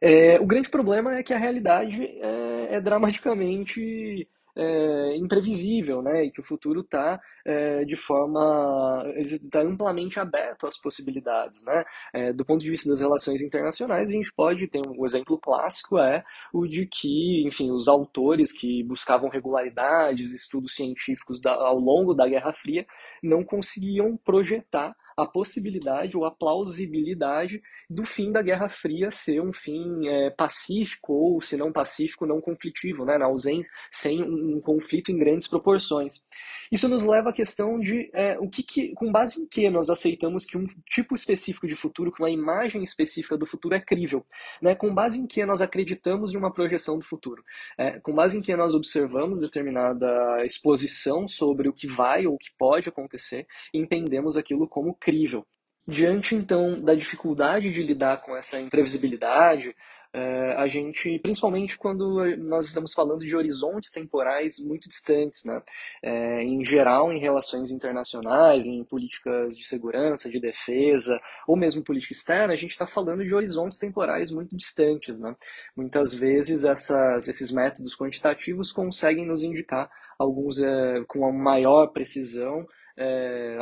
[0.00, 6.24] É, o grande problema é que a realidade é, é dramaticamente é, imprevisível, né?
[6.24, 11.84] E que o futuro está é, de forma está amplamente aberto às possibilidades, né?
[12.12, 15.98] É, do ponto de vista das relações internacionais, a gente pode ter um exemplo clássico
[15.98, 22.14] é o de que, enfim, os autores que buscavam regularidades, estudos científicos da, ao longo
[22.14, 22.86] da Guerra Fria
[23.22, 29.52] não conseguiam projetar a possibilidade ou a plausibilidade do fim da Guerra Fria ser um
[29.52, 33.18] fim é, pacífico ou, se não pacífico, não conflitivo, né?
[33.18, 36.24] na ausência, sem um, um conflito em grandes proporções.
[36.70, 39.90] Isso nos leva à questão de é, o que, que, com base em que nós
[39.90, 44.24] aceitamos que um tipo específico de futuro, que uma imagem específica do futuro é crível,
[44.60, 44.74] né?
[44.74, 47.42] com base em que nós acreditamos em uma projeção do futuro,
[47.76, 52.38] é, com base em que nós observamos determinada exposição sobre o que vai ou o
[52.38, 55.44] que pode acontecer entendemos aquilo como crível.
[55.86, 59.74] Diante, então, da dificuldade de lidar com essa imprevisibilidade,
[60.14, 65.62] é, a gente, principalmente quando nós estamos falando de horizontes temporais muito distantes, né?
[66.02, 72.12] É, em geral, em relações internacionais, em políticas de segurança, de defesa, ou mesmo política
[72.12, 75.34] externa, a gente está falando de horizontes temporais muito distantes, né?
[75.74, 83.56] Muitas vezes essas, esses métodos quantitativos conseguem nos indicar alguns é, com maior precisão é,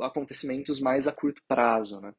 [0.00, 2.12] acontecimentos mais a curto prazo, né?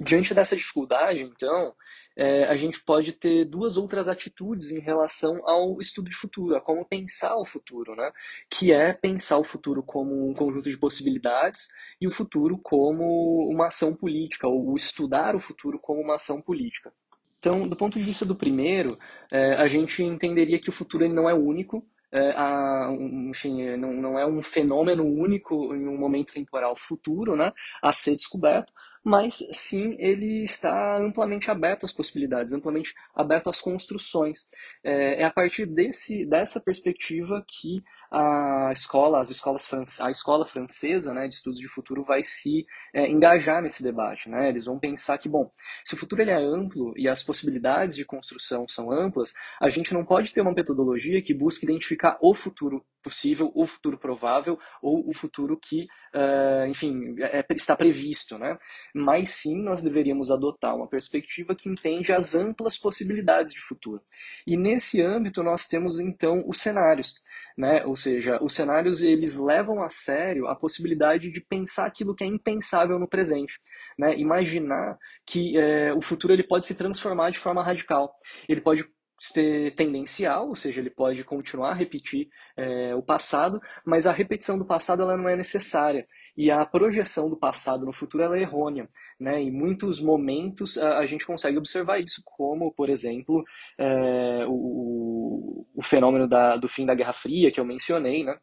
[0.00, 1.74] Diante dessa dificuldade, então,
[2.16, 6.60] é, a gente pode ter duas outras atitudes em relação ao estudo de futuro, a
[6.60, 8.12] como pensar o futuro, né?
[8.48, 11.68] Que é pensar o futuro como um conjunto de possibilidades
[12.00, 16.92] e o futuro como uma ação política, ou estudar o futuro como uma ação política.
[17.38, 18.98] Então, do ponto de vista do primeiro,
[19.32, 24.18] é, a gente entenderia que o futuro ele não é único, a, enfim, não, não
[24.18, 28.72] é um fenômeno único em um momento temporal futuro, né, a ser descoberto,
[29.04, 34.46] mas sim ele está amplamente aberto às possibilidades, amplamente aberto às construções.
[34.82, 39.68] É, é a partir desse, dessa perspectiva que a escola, as escolas
[40.00, 44.48] a escola francesa, né, de estudos de futuro vai se é, engajar nesse debate, né?
[44.48, 45.50] Eles vão pensar que, bom,
[45.84, 49.92] se o futuro ele é amplo e as possibilidades de construção são amplas, a gente
[49.92, 55.08] não pode ter uma metodologia que busque identificar o futuro possível, o futuro provável ou
[55.08, 58.58] o futuro que, uh, enfim, é, está previsto, né?
[58.94, 64.02] Mas sim, nós deveríamos adotar uma perspectiva que entende as amplas possibilidades de futuro.
[64.46, 67.14] E nesse âmbito nós temos então os cenários,
[67.56, 67.84] né?
[67.84, 72.26] Ou seja, os cenários eles levam a sério a possibilidade de pensar aquilo que é
[72.26, 73.58] impensável no presente,
[73.98, 74.16] né?
[74.18, 78.12] Imaginar que é, o futuro ele pode se transformar de forma radical,
[78.48, 78.84] ele pode
[79.18, 84.58] ser tendencial, ou seja, ele pode continuar a repetir é, o passado, mas a repetição
[84.58, 88.42] do passado ela não é necessária e a projeção do passado no futuro ela é
[88.42, 89.40] errônea, né?
[89.42, 93.44] Em muitos momentos a, a gente consegue observar isso, como por exemplo
[93.76, 98.38] é, o, o fenômeno da, do fim da Guerra Fria que eu mencionei, né?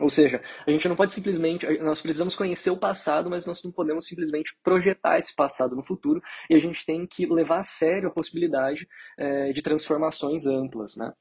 [0.00, 3.70] Ou seja, a gente não pode simplesmente, nós precisamos conhecer o passado, mas nós não
[3.70, 8.08] podemos simplesmente projetar esse passado no futuro e a gente tem que levar a sério
[8.08, 11.12] a possibilidade é, de transformações amplas, né?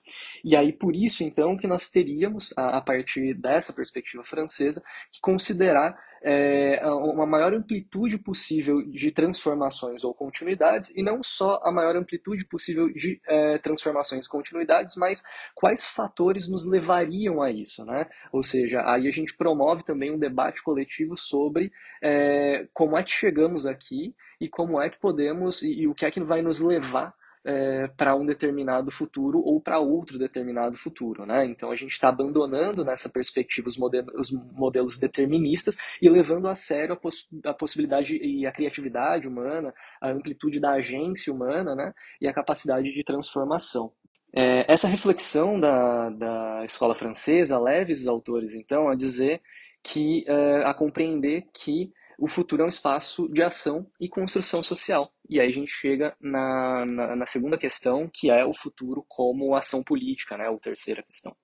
[0.43, 5.19] E aí por isso então que nós teríamos, a, a partir dessa perspectiva francesa, que
[5.21, 11.95] considerar é, uma maior amplitude possível de transformações ou continuidades, e não só a maior
[11.95, 15.23] amplitude possível de é, transformações e continuidades, mas
[15.55, 18.07] quais fatores nos levariam a isso, né?
[18.31, 23.11] Ou seja, aí a gente promove também um debate coletivo sobre é, como é que
[23.11, 26.59] chegamos aqui e como é que podemos, e, e o que é que vai nos
[26.59, 27.13] levar
[27.45, 31.25] é, para um determinado futuro ou para outro determinado futuro.
[31.25, 31.45] Né?
[31.45, 36.55] Então a gente está abandonando nessa perspectiva os modelos, os modelos, deterministas e levando a
[36.55, 41.93] sério a, poss a, possibilidade e a criatividade humana, a amplitude da agência humana né?
[42.21, 43.91] e a capacidade de transformação.
[44.31, 49.41] É, essa reflexão da, da escola francesa leva esses autores, então, a dizer
[49.81, 55.11] que, é, a compreender que o futuro é um espaço de ação e construção social.
[55.29, 59.55] E aí a gente chega na, na, na segunda questão, que é o futuro como
[59.55, 60.49] ação política, né?
[60.49, 61.35] Ou terceira questão.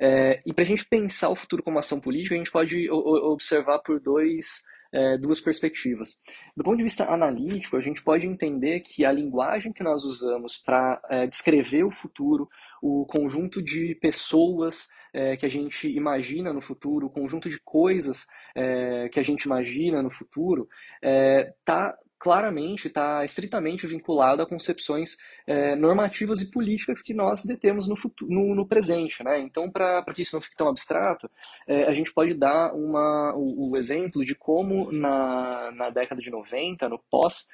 [0.00, 3.80] É, e para a gente pensar o futuro como ação política, a gente pode observar
[3.80, 6.14] por dois, é, duas perspectivas.
[6.56, 10.58] Do ponto de vista analítico, a gente pode entender que a linguagem que nós usamos
[10.58, 12.48] para é, descrever o futuro,
[12.80, 18.26] o conjunto de pessoas é, que a gente imagina no futuro, o conjunto de coisas
[18.54, 20.68] é, que a gente imagina no futuro,
[21.02, 25.16] está é, claramente, está estritamente vinculado a concepções
[25.46, 29.22] é, normativas e políticas que nós detemos no, futuro, no, no presente.
[29.22, 29.38] Né?
[29.38, 31.30] Então, para que isso não fique tão abstrato,
[31.66, 36.30] é, a gente pode dar uma, o, o, exemplo de como na, na década de
[36.30, 37.46] 90, no pós-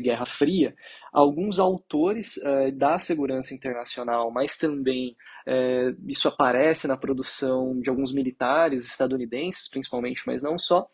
[0.00, 0.74] Guerra Fria,
[1.12, 8.12] alguns autores é, da segurança internacional, mas também é, isso aparece na produção de alguns
[8.12, 10.88] militares estadunidenses, principalmente, mas não só,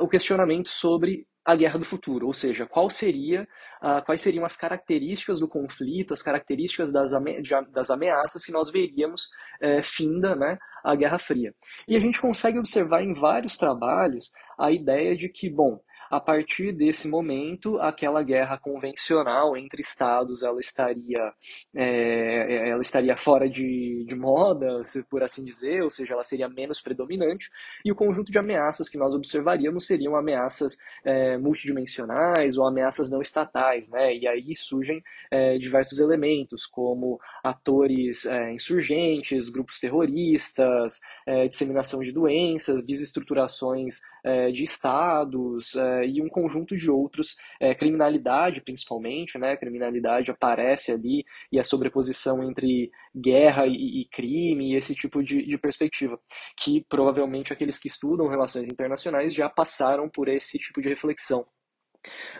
[0.00, 3.48] o questionamento sobre a guerra do futuro, ou seja, qual seria,
[3.82, 8.70] uh, quais seriam as características do conflito, as características das, ame das ameaças que nós
[8.70, 9.28] veríamos
[9.60, 11.54] é, finda né, a Guerra Fria.
[11.88, 15.80] E a gente consegue observar em vários trabalhos a ideia de que, bom,
[16.10, 21.32] a partir desse momento, aquela guerra convencional entre estados ela estaria,
[21.74, 26.80] é, ela estaria fora de, de moda, por assim dizer, ou seja, ela seria menos
[26.80, 27.48] predominante,
[27.84, 33.20] e o conjunto de ameaças que nós observaríamos seriam ameaças é, multidimensionais ou ameaças não
[33.20, 34.16] estatais, né?
[34.16, 42.10] E aí surgem é, diversos elementos, como atores é, insurgentes, grupos terroristas, é, disseminação de
[42.12, 49.56] doenças, desestruturações é, de estados, é, e um conjunto de outros, é, criminalidade principalmente, né?
[49.56, 55.42] Criminalidade aparece ali e a sobreposição entre guerra e, e crime e esse tipo de,
[55.46, 56.18] de perspectiva,
[56.56, 61.46] que provavelmente aqueles que estudam relações internacionais já passaram por esse tipo de reflexão.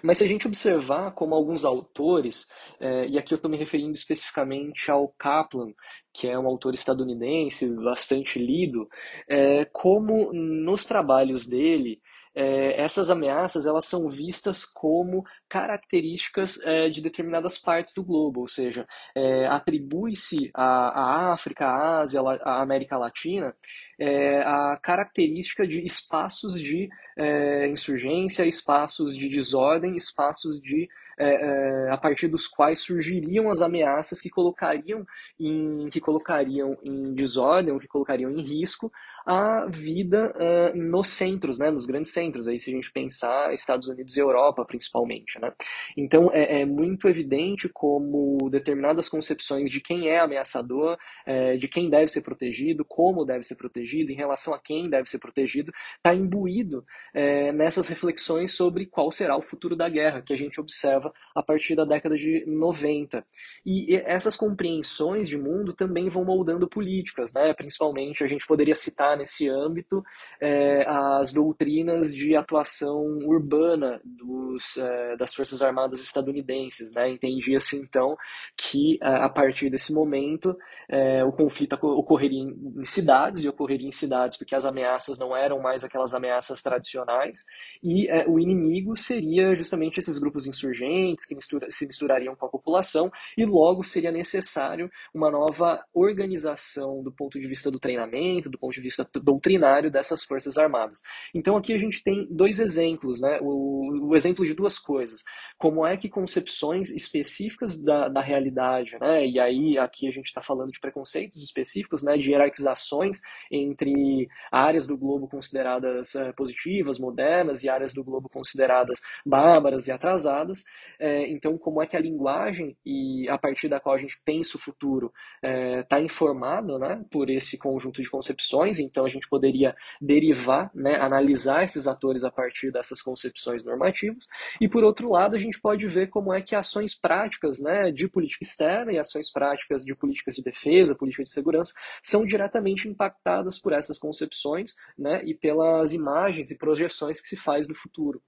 [0.02, 2.48] Mas se a gente observar como alguns autores,
[2.80, 5.72] é, e aqui eu estou me referindo especificamente ao Kaplan,
[6.12, 8.88] que é um autor estadunidense bastante lido,
[9.28, 12.00] é, como nos trabalhos dele
[12.40, 18.48] é, essas ameaças elas são vistas como características é, de determinadas partes do globo, ou
[18.48, 23.54] seja, é, atribui-se à, à, África, à Ásia, à América Latina
[23.98, 31.90] é, a característica de espaços de é, insurgência, espaços de desordem, espaços de é, é,
[31.90, 35.04] a partir dos quais surgiriam as ameaças que colocariam
[35.38, 38.90] em, que colocariam em desordem, ou que colocariam em risco
[39.26, 43.88] a vida uh, nos centros, né, nos grandes centros, aí se a gente pensar Estados
[43.88, 45.40] Unidos e Europa principalmente.
[45.40, 45.52] Né?
[45.96, 51.90] Então é, é muito evidente como determinadas concepções de quem é ameaçador, é, de quem
[51.90, 56.14] deve ser protegido, como deve ser protegido, em relação a quem deve ser protegido, está
[56.14, 61.12] imbuído é, nessas reflexões sobre qual será o futuro da guerra, que a gente observa
[61.34, 63.24] a partir da década de 90.
[63.64, 67.52] E essas compreensões de mundo também vão moldando políticas, né?
[67.54, 70.02] principalmente a gente poderia citar nesse âmbito
[70.40, 76.92] é, as doutrinas de atuação urbana dos, é, das Forças Armadas estadunidenses.
[76.92, 77.10] Né?
[77.10, 78.16] Entendia-se então
[78.56, 80.56] que é, a partir desse momento
[80.88, 85.60] é, o conflito ocorreria em cidades e ocorreria em cidades porque as ameaças não eram
[85.60, 87.44] mais aquelas ameaças tradicionais
[87.82, 92.48] e é, o inimigo seria justamente esses grupos insurgentes que mistura, se misturariam com a
[92.48, 98.58] população e logo seria necessário uma nova organização do ponto de vista do treinamento, do
[98.58, 101.00] ponto de vista doutrinário dessas forças armadas.
[101.34, 103.38] Então aqui a gente tem dois exemplos, né?
[103.40, 105.22] O, o exemplo de duas coisas.
[105.58, 109.26] Como é que concepções específicas da, da realidade, né?
[109.26, 112.16] E aí aqui a gente está falando de preconceitos específicos, né?
[112.16, 119.00] De hierarquizações entre áreas do globo consideradas é, positivas, modernas, e áreas do globo consideradas
[119.24, 120.64] bárbaras e atrasadas.
[120.98, 124.56] É, então, como é que a linguagem e a partir da qual a gente pensa
[124.56, 127.04] o futuro está é, informado, né?
[127.10, 128.78] Por esse conjunto de concepções.
[128.90, 134.26] Então, a gente poderia derivar, né, analisar esses atores a partir dessas concepções normativas.
[134.60, 138.08] E por outro lado, a gente pode ver como é que ações práticas né, de
[138.08, 141.72] política externa e ações práticas de políticas de defesa, política de segurança,
[142.02, 147.68] são diretamente impactadas por essas concepções né, e pelas imagens e projeções que se faz
[147.68, 148.20] do futuro.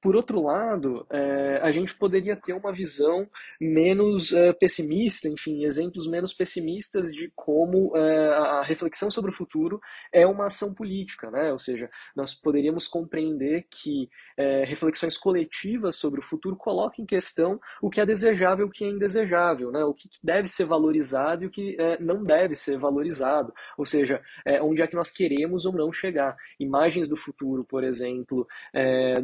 [0.00, 3.28] Por outro lado, é, a gente poderia ter uma visão
[3.58, 9.80] menos é, pessimista, enfim, exemplos menos pessimistas de como é, a reflexão sobre o futuro
[10.12, 11.50] é uma ação política, né?
[11.50, 14.08] Ou seja, nós poderíamos compreender que
[14.66, 18.84] reflexões coletivas sobre o futuro colocam em questão o que é desejável e o que
[18.84, 19.82] é indesejável, né?
[19.84, 24.20] O que deve ser valorizado e o que não deve ser valorizado, ou seja,
[24.60, 26.36] onde é que nós queremos ou não chegar.
[26.60, 28.46] Imagens do futuro, por exemplo,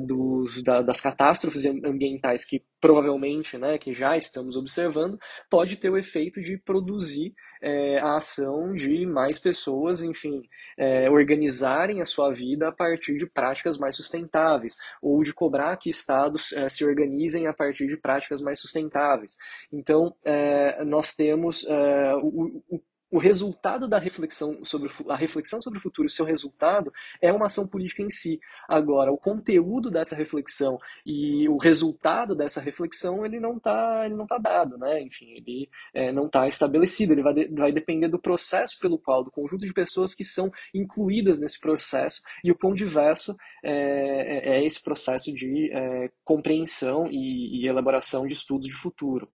[0.00, 5.96] dos da, das catástrofes ambientais que provavelmente, né, que já estamos observando, pode ter o
[5.96, 10.42] efeito de produzir é, a ação de mais pessoas, enfim,
[10.76, 15.90] é, organizarem a sua vida a partir de práticas mais sustentáveis, ou de cobrar que
[15.90, 19.36] estados é, se organizem a partir de práticas mais sustentáveis.
[19.72, 22.80] Então, é, nós temos é, o, o
[23.12, 27.44] o resultado da reflexão sobre a reflexão sobre o futuro, o seu resultado é uma
[27.44, 28.40] ação política em si.
[28.66, 34.26] Agora, o conteúdo dessa reflexão e o resultado dessa reflexão ele não está ele não
[34.26, 35.02] tá dado, né?
[35.02, 37.12] Enfim, ele é, não está estabelecido.
[37.12, 40.50] Ele vai, de, vai depender do processo pelo qual, do conjunto de pessoas que são
[40.72, 42.22] incluídas nesse processo.
[42.42, 48.26] E o pão diverso é, é, é esse processo de é, compreensão e, e elaboração
[48.26, 49.28] de estudos de futuro.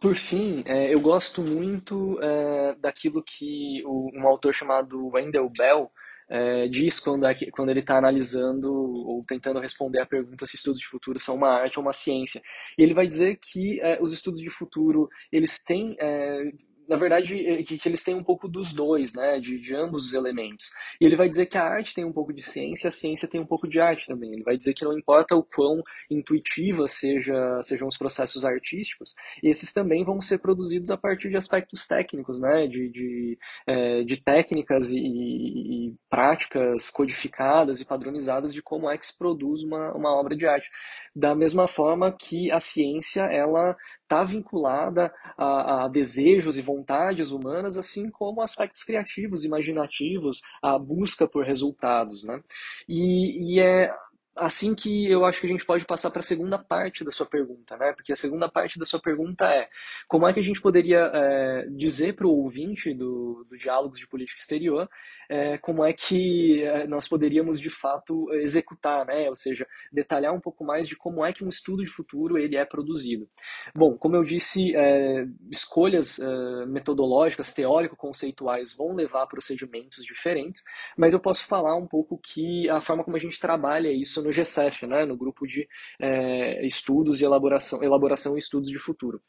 [0.00, 5.92] Por fim, é, eu gosto muito é, daquilo que o, um autor chamado Wendell Bell
[6.26, 10.86] é, diz quando, quando ele está analisando ou tentando responder a pergunta se estudos de
[10.86, 12.40] futuro são uma arte ou uma ciência.
[12.78, 16.50] E ele vai dizer que é, os estudos de futuro eles têm é,
[16.90, 20.06] na verdade, é, que, que, eles têm um pouco dos dois, né, de, de, ambos
[20.06, 20.72] os elementos.
[21.00, 23.40] E ele vai dizer que a arte tem um pouco de ciência, a ciência tem
[23.40, 24.32] um pouco de arte também.
[24.32, 29.72] Ele vai dizer que não importa o quão intuitiva seja, sejam os processos artísticos, esses
[29.72, 34.90] também vão ser produzidos a partir de aspectos técnicos, né, de, de, é, de técnicas
[34.90, 40.34] e, e, práticas codificadas e padronizadas de como é que se produz uma, uma obra
[40.34, 40.68] de arte.
[41.14, 43.76] Da mesma forma que a ciência, ela
[44.10, 51.28] está vinculada a, a, desejos e vontades humanas, assim como aspectos criativos, imaginativos, a busca
[51.28, 52.24] por resultados.
[52.24, 52.42] Né?
[52.88, 53.94] E, e é
[54.36, 57.26] assim que eu acho que a gente pode passar para a segunda parte da sua
[57.26, 57.92] pergunta, né?
[57.92, 59.68] Porque a segunda parte da sua pergunta é
[60.08, 64.06] como é que a gente poderia é, dizer para o ouvinte do, do Diálogos de
[64.06, 64.88] Política Exterior
[65.30, 69.28] é, como é que é, nós poderíamos de fato executar, né?
[69.28, 72.56] Ou seja, detalhar um pouco mais de como é que um estudo de futuro ele
[72.56, 73.28] é produzido.
[73.72, 80.62] Bom, como eu disse, é, escolhas é, metodológicas, teórico-conceituais vão levar a procedimentos diferentes,
[80.96, 84.22] mas eu posso falar um pouco que a forma como a gente trabalha isso isso
[84.22, 89.20] no GCEF, né, no grupo de é, estudos e elaboração, elaboração e estudos de futuro.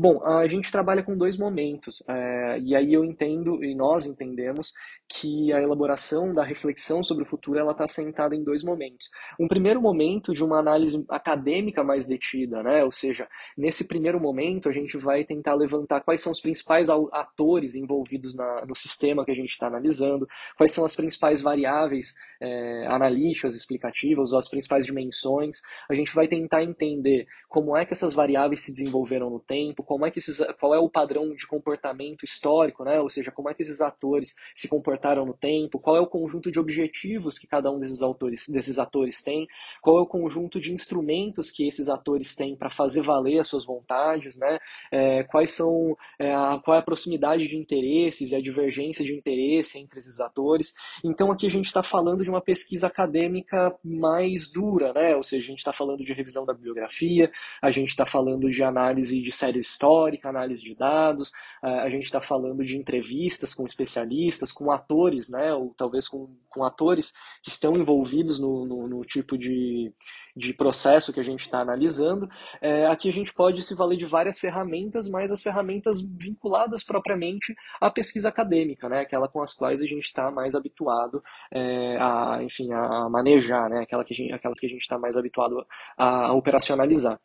[0.00, 4.72] Bom, a gente trabalha com dois momentos, é, e aí eu entendo, e nós entendemos,
[5.08, 9.08] que a elaboração da reflexão sobre o futuro ela está assentada em dois momentos.
[9.40, 12.84] Um primeiro momento de uma análise acadêmica mais detida, né?
[12.84, 13.26] ou seja,
[13.56, 18.66] nesse primeiro momento a gente vai tentar levantar quais são os principais atores envolvidos na,
[18.66, 24.32] no sistema que a gente está analisando, quais são as principais variáveis é, analíticas, explicativas,
[24.32, 25.60] ou as principais dimensões.
[25.90, 30.04] A gente vai tentar entender como é que essas variáveis se desenvolveram no tempo, como
[30.04, 33.00] é que esses, qual é o padrão de comportamento histórico, né?
[33.00, 36.50] ou seja, como é que esses atores se comportaram no tempo, qual é o conjunto
[36.50, 39.48] de objetivos que cada um desses, autores, desses atores tem,
[39.80, 43.64] qual é o conjunto de instrumentos que esses atores têm para fazer valer as suas
[43.64, 44.58] vontades, né?
[44.92, 49.14] É, quais são, é, a, qual é a proximidade de interesses e a divergência de
[49.14, 50.74] interesse entre esses atores.
[51.02, 55.16] Então aqui a gente está falando de uma pesquisa acadêmica mais dura, né?
[55.16, 57.32] ou seja, a gente está falando de revisão da bibliografia,
[57.62, 61.30] a gente está falando de análise de séries histórica, análise de dados,
[61.62, 66.64] a gente está falando de entrevistas com especialistas, com atores, né, ou talvez com, com
[66.64, 67.12] atores
[67.42, 69.92] que estão envolvidos no, no, no tipo de,
[70.36, 72.28] de processo que a gente está analisando.
[72.60, 77.54] É, aqui a gente pode se valer de várias ferramentas, mas as ferramentas vinculadas propriamente
[77.80, 81.22] à pesquisa acadêmica, né, aquela com as quais a gente está mais habituado
[81.52, 85.16] é, a, enfim, a manejar, né, aquela que gente, aquelas que a gente está mais
[85.16, 85.64] habituado
[85.96, 87.20] a, a operacionalizar.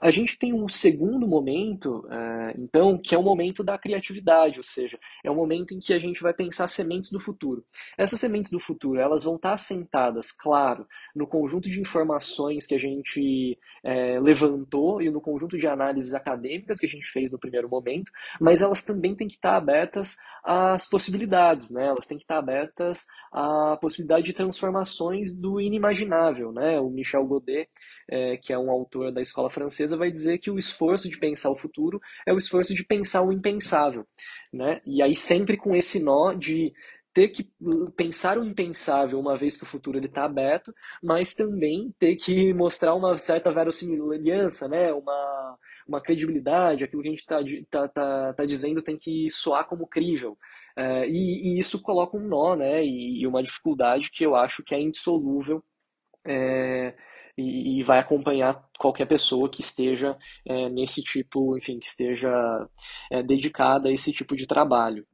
[0.00, 4.62] A gente tem um segundo momento, é, então, que é o momento da criatividade, ou
[4.62, 7.64] seja, é o momento em que a gente vai pensar sementes do futuro.
[7.96, 12.78] Essas sementes do futuro, elas vão estar assentadas, claro, no conjunto de informações que a
[12.78, 17.68] gente é, levantou e no conjunto de análises acadêmicas que a gente fez no primeiro
[17.68, 18.10] momento,
[18.40, 21.86] mas elas também têm que estar abertas às possibilidades, né?
[21.86, 26.78] Elas têm que estar abertas à possibilidade de transformações do inimaginável, né?
[26.80, 27.68] O Michel Godet
[28.08, 31.50] é, que é um autor da escola francesa, vai dizer que o esforço de pensar
[31.50, 34.06] o futuro é o esforço de pensar o impensável.
[34.52, 34.80] Né?
[34.86, 36.72] E aí sempre com esse nó de
[37.12, 37.48] ter que
[37.96, 42.92] pensar o impensável uma vez que o futuro está aberto, mas também ter que mostrar
[42.94, 44.92] uma certa verossimilhança, né?
[44.92, 47.38] uma, uma credibilidade, aquilo que a gente está
[47.70, 50.36] tá, tá, tá dizendo tem que soar como crível.
[50.76, 52.84] É, e, e, isso coloca um nó né?
[52.84, 55.62] E, e, uma dificuldade que eu acho que é indissolúvel
[56.26, 56.96] é,
[57.36, 60.16] e, e vai acompanhar qualquer pessoa que esteja
[60.46, 62.30] é, nesse tipo, enfim, que esteja
[63.10, 65.06] é, dedicada a esse tipo de trabalho.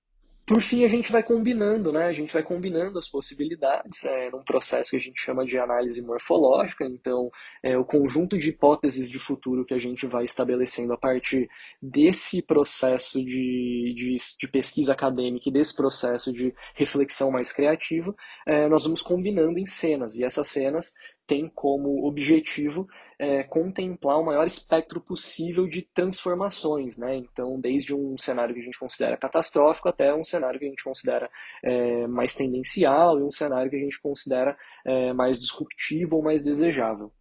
[0.51, 2.07] Por fim, a gente vai combinando, né?
[2.07, 6.03] A gente vai combinando as possibilidades é, num processo que a gente chama de análise
[6.03, 6.85] morfológica.
[6.87, 7.31] Então,
[7.63, 11.49] é, o conjunto de hipóteses de futuro que a gente vai estabelecendo a partir
[11.81, 18.13] desse processo de, de, de pesquisa acadêmica e desse processo de reflexão mais criativa,
[18.45, 20.17] é, nós vamos combinando em cenas.
[20.17, 20.93] E essas cenas
[21.31, 27.15] tem como objetivo é, contemplar o maior espectro possível de transformações, né?
[27.19, 30.83] Então, desde um cenário que a gente considera catastrófico até um cenário que a gente
[30.83, 31.31] considera
[31.63, 36.43] é, mais tendencial e um cenário que a gente considera é, mais disruptivo ou mais
[36.43, 37.13] desejável.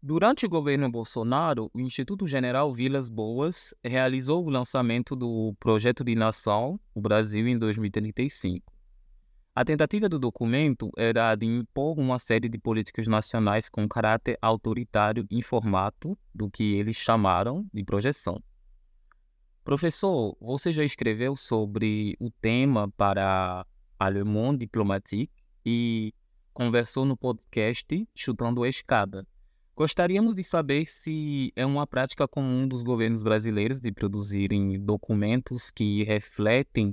[0.00, 6.14] Durante o governo Bolsonaro, o Instituto General Vilas Boas realizou o lançamento do Projeto de
[6.14, 8.73] Nação, o Brasil em 2035.
[9.56, 15.24] A tentativa do documento era de impor uma série de políticas nacionais com caráter autoritário
[15.30, 18.42] em formato do que eles chamaram de projeção.
[19.62, 23.64] Professor, você já escreveu sobre o tema para
[23.96, 25.32] a Le Monde Diplomatique
[25.64, 26.12] e
[26.52, 29.24] conversou no podcast Chutando a Escada.
[29.76, 36.02] Gostaríamos de saber se é uma prática comum dos governos brasileiros de produzirem documentos que
[36.02, 36.92] refletem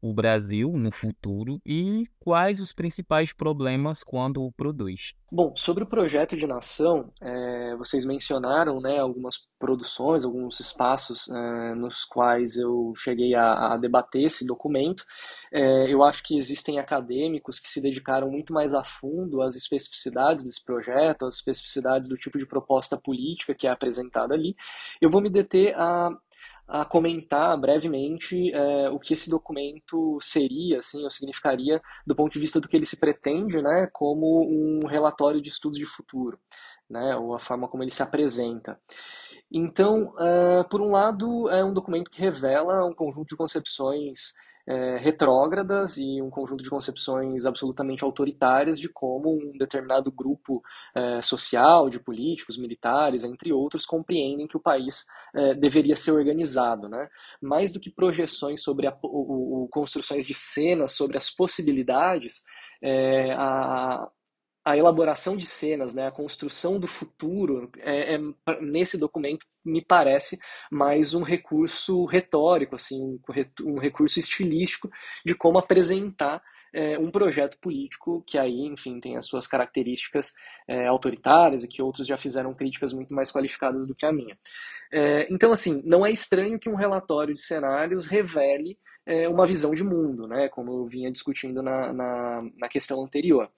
[0.00, 5.14] o Brasil no futuro e quais os principais problemas quando o produz?
[5.32, 11.74] Bom, sobre o projeto de nação, é, vocês mencionaram né, algumas produções, alguns espaços é,
[11.74, 15.04] nos quais eu cheguei a, a debater esse documento.
[15.52, 20.44] É, eu acho que existem acadêmicos que se dedicaram muito mais a fundo às especificidades
[20.44, 24.56] desse projeto, às especificidades do tipo de proposta política que é apresentada ali.
[25.00, 26.10] Eu vou me deter a
[26.70, 32.38] a comentar brevemente é, o que esse documento seria, assim, ou significaria do ponto de
[32.38, 36.38] vista do que ele se pretende, né, como um relatório de estudos de futuro,
[36.88, 38.80] né, ou a forma como ele se apresenta.
[39.50, 44.34] Então, uh, por um lado, é um documento que revela um conjunto de concepções
[44.70, 50.62] é, retrógradas e um conjunto de concepções absolutamente autoritárias de como um determinado grupo
[50.94, 55.04] é, social, de políticos, militares, entre outros, compreendem que o país
[55.34, 56.88] é, deveria ser organizado.
[56.88, 57.08] Né?
[57.42, 62.44] Mais do que projeções sobre a, o, o, construções de cenas sobre as possibilidades,
[62.80, 64.08] é, a,
[64.70, 70.38] a elaboração de cenas, né, a construção do futuro, é, é, nesse documento me parece
[70.70, 73.20] mais um recurso retórico, assim,
[73.62, 74.90] um recurso estilístico
[75.24, 76.42] de como apresentar
[76.72, 80.32] é, um projeto político que aí, enfim, tem as suas características
[80.68, 84.38] é, autoritárias e que outros já fizeram críticas muito mais qualificadas do que a minha.
[84.92, 89.74] É, então, assim, não é estranho que um relatório de cenários revele é, uma visão
[89.74, 93.50] de mundo, né, como eu vinha discutindo na, na, na questão anterior.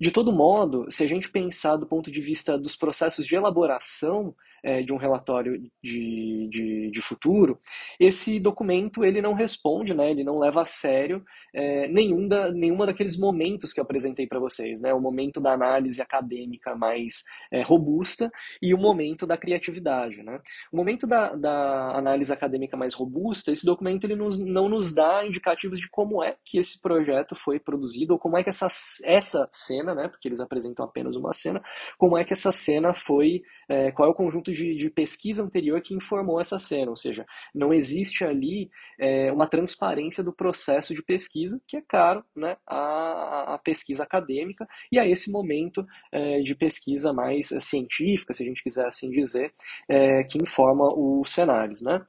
[0.00, 4.34] De todo modo, se a gente pensar do ponto de vista dos processos de elaboração
[4.62, 7.58] é, de um relatório de, de, de, futuro,
[7.98, 12.86] esse documento ele não responde, né, ele não leva a sério é, nenhum da, nenhuma
[12.86, 17.62] daqueles momentos que eu apresentei para vocês, né, o momento da análise acadêmica mais é,
[17.62, 18.30] robusta
[18.62, 20.22] e o momento da criatividade.
[20.22, 20.40] Né.
[20.72, 25.24] O momento da, da análise acadêmica mais robusta, esse documento ele nos, não nos dá
[25.26, 28.68] indicativos de como é que esse projeto foi produzido ou como é que essa,
[29.04, 31.62] essa cena, né, porque eles apresentam apenas uma cena,
[31.98, 35.80] como é que essa cena foi, é, qual é o conjunto de, de, pesquisa anterior
[35.80, 37.24] que informou essa cena, ou seja,
[37.54, 43.54] não existe ali é, uma transparência do processo de pesquisa, que é caro né, a,
[43.54, 48.62] a pesquisa acadêmica e a esse momento é, de pesquisa mais científica, se a gente
[48.62, 49.52] quiser assim dizer,
[49.88, 51.82] é, que informa os cenários.
[51.82, 52.04] Né?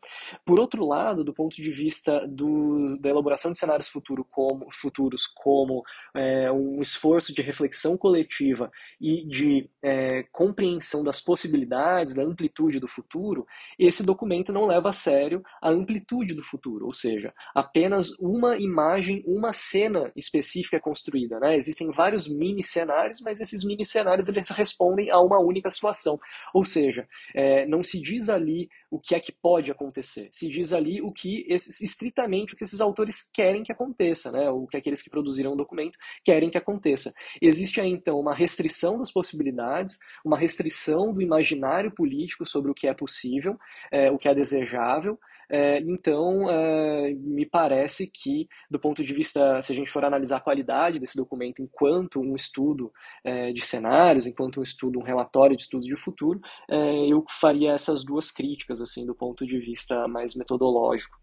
[0.45, 5.27] Por outro lado, do ponto de vista do, da elaboração de cenários futuro como, futuros
[5.27, 5.83] como
[6.15, 12.87] é, um esforço de reflexão coletiva e de é, compreensão das possibilidades, da amplitude do
[12.87, 13.45] futuro,
[13.77, 19.23] esse documento não leva a sério a amplitude do futuro, ou seja, apenas uma imagem,
[19.25, 21.39] uma cena específica é construída.
[21.39, 21.55] Né?
[21.55, 26.19] Existem vários mini cenários, mas esses mini cenários eles respondem a uma única situação,
[26.53, 30.73] ou seja, é, não se diz ali o que é que pode acontecer, se diz
[30.73, 34.49] ali o que esses, estritamente o que esses autores querem que aconteça, né?
[34.49, 37.13] o que aqueles que produziram o documento querem que aconteça.
[37.41, 42.73] Existe aí então uma restrição das possibilidades, uma restrição do imaginário político político sobre o
[42.73, 43.57] que é possível,
[43.91, 45.19] é, o que é desejável.
[45.49, 50.37] É, então, é, me parece que, do ponto de vista, se a gente for analisar
[50.37, 52.89] a qualidade desse documento enquanto um estudo
[53.21, 57.73] é, de cenários, enquanto um estudo, um relatório de estudos de futuro, é, eu faria
[57.73, 61.19] essas duas críticas, assim, do ponto de vista mais metodológico.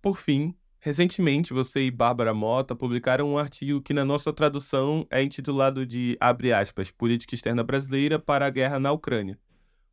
[0.00, 5.22] Por fim, Recentemente, você e Bárbara Mota publicaram um artigo que, na nossa tradução, é
[5.22, 9.38] intitulado de, abre aspas, Política Externa Brasileira para a Guerra na Ucrânia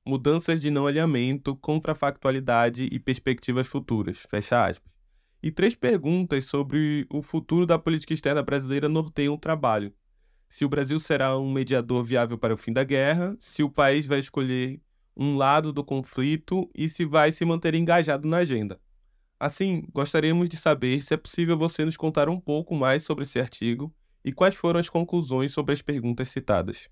[0.06, 4.26] mudanças de não alinhamento, contrafactualidade e perspectivas futuras.
[4.30, 4.92] Fecha aspas.
[5.42, 9.94] E três perguntas sobre o futuro da política externa brasileira norteiam o trabalho.
[10.50, 14.06] Se o Brasil será um mediador viável para o fim da guerra, se o país
[14.06, 14.82] vai escolher
[15.16, 18.80] um lado do conflito e se vai se manter engajado na agenda.
[19.40, 23.40] Assim, gostaríamos de saber se é possível você nos contar um pouco mais sobre esse
[23.40, 23.94] artigo
[24.26, 26.90] e quais foram as conclusões sobre as perguntas citadas.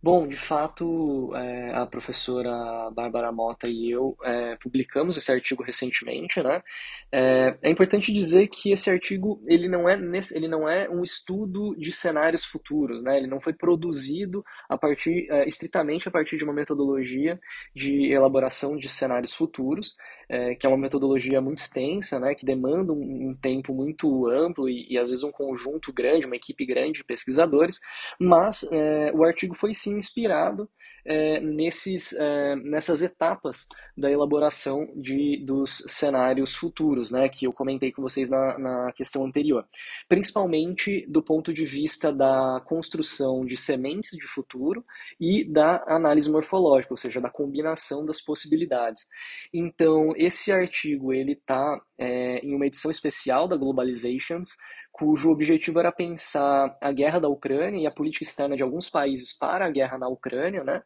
[0.00, 6.40] Bom, de fato, é, a professora Bárbara Mota e eu é, publicamos esse artigo recentemente,
[6.40, 6.62] né?
[7.10, 11.02] É, é, importante dizer que esse artigo ele não é nesse, ele não é um
[11.02, 13.16] estudo de cenários futuros, né?
[13.18, 17.40] Ele não foi produzido a partir é, estritamente a partir de uma metodologia
[17.74, 19.96] de elaboração de cenários futuros,
[20.28, 22.36] é, que é uma metodologia muito extensa, né?
[22.36, 26.36] Que demanda um, um tempo muito amplo e, e, às vezes um conjunto grande, uma
[26.36, 27.80] equipe grande de pesquisadores,
[28.20, 30.68] mas é, o artigo foi sim inspirado
[31.04, 33.66] é, nesses, é, nessas etapas
[33.96, 39.24] da elaboração de, dos cenários futuros, né, que eu comentei com vocês na, na questão
[39.24, 39.66] anterior.
[40.06, 44.84] Principalmente do ponto de vista da construção de sementes de futuro
[45.18, 49.06] e da análise morfológica, ou seja, da combinação das possibilidades.
[49.52, 54.50] Então, esse artigo ele está é, em uma edição especial da Globalizations,
[54.98, 59.32] cujo objetivo era pensar a guerra da Ucrânia e a política externa de alguns países
[59.32, 60.82] para a guerra na Ucrânia, né?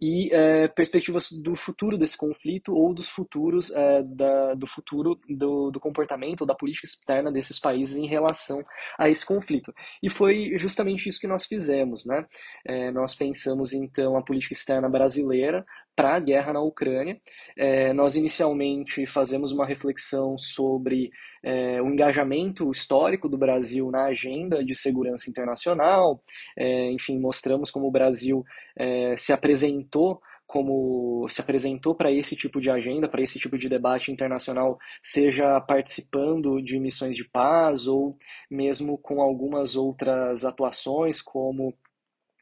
[0.00, 5.72] E é, perspectivas do futuro desse conflito ou dos futuros é, da, do futuro do,
[5.72, 8.64] do comportamento da política externa desses países em relação
[8.96, 9.74] a esse conflito.
[10.00, 12.24] E foi justamente isso que nós fizemos, né?
[12.64, 15.66] É, nós pensamos então a política externa brasileira
[15.96, 17.18] para a guerra na Ucrânia.
[17.56, 21.10] É, nós inicialmente fazemos uma reflexão sobre
[21.42, 26.22] é, o engajamento histórico do Brasil na agenda de segurança internacional,
[26.56, 28.44] é, enfim, mostramos como o Brasil
[28.76, 33.68] é, se apresentou como se apresentou para esse tipo de agenda, para esse tipo de
[33.68, 38.16] debate internacional, seja participando de missões de paz ou
[38.48, 41.74] mesmo com algumas outras atuações, como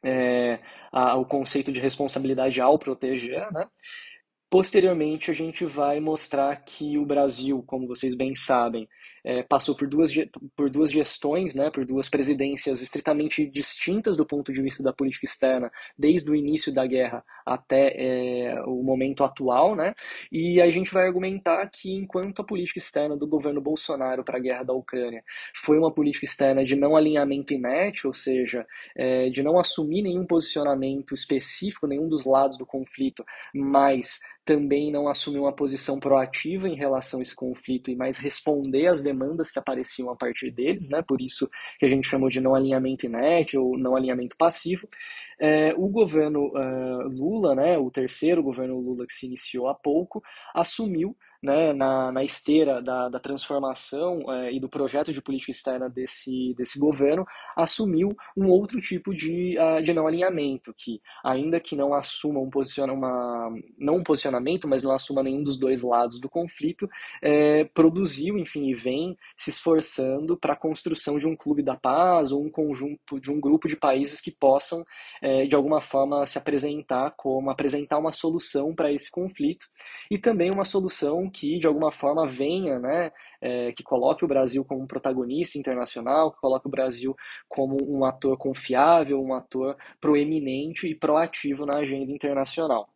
[0.05, 0.59] é,
[0.91, 3.67] a, o conceito de responsabilidade ao proteger, né?
[4.49, 8.87] Posteriormente, a gente vai mostrar que o Brasil, como vocês bem sabem,
[9.25, 10.11] é, passou por duas,
[10.55, 15.25] por duas gestões, né, por duas presidências estritamente distintas do ponto de vista da política
[15.25, 19.95] externa, desde o início da guerra até é, o momento atual, né,
[20.31, 24.41] e a gente vai argumentar que enquanto a política externa do governo Bolsonaro para a
[24.41, 25.23] guerra da Ucrânia
[25.55, 28.65] foi uma política externa de não alinhamento inerte, ou seja,
[28.95, 35.07] é, de não assumir nenhum posicionamento específico, nenhum dos lados do conflito, mas também não
[35.07, 39.14] assumir uma posição proativa em relação a esse conflito e mais responder às demandas
[39.51, 41.01] que apareciam a partir deles, né?
[41.01, 41.49] por isso
[41.79, 44.87] que a gente chamou de não alinhamento inerte ou não alinhamento passivo.
[45.39, 50.23] É, o governo uh, Lula, né, o terceiro governo Lula que se iniciou há pouco,
[50.53, 51.15] assumiu
[51.45, 56.55] né, na, na esteira da, da transformação é, e do projeto de política externa desse,
[56.57, 57.23] desse governo,
[57.55, 62.49] assumiu um outro tipo de, uh, de não alinhamento, que ainda que não assuma um,
[62.49, 66.89] posiciona, uma, não um posicionamento, mas não assuma nenhum dos dois lados do conflito,
[67.21, 72.31] é, produziu, enfim, e vem se esforçando para a construção de um clube da paz
[72.31, 74.83] ou um conjunto de um grupo de países que possam,
[75.21, 79.67] é, de alguma forma, se apresentar como apresentar uma solução para esse conflito
[80.09, 83.11] e também uma solução que de alguma forma venha, né,
[83.41, 87.13] é, que coloque o Brasil como um protagonista internacional, que coloque o Brasil
[87.47, 92.87] como um ator confiável, um ator proeminente e proativo na agenda internacional.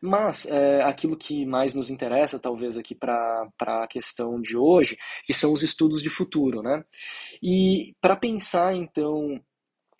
[0.00, 5.34] Mas é, aquilo que mais nos interessa, talvez, aqui para a questão de hoje, que
[5.34, 6.62] são os estudos de futuro.
[6.62, 6.84] Né?
[7.42, 9.40] E para pensar, então,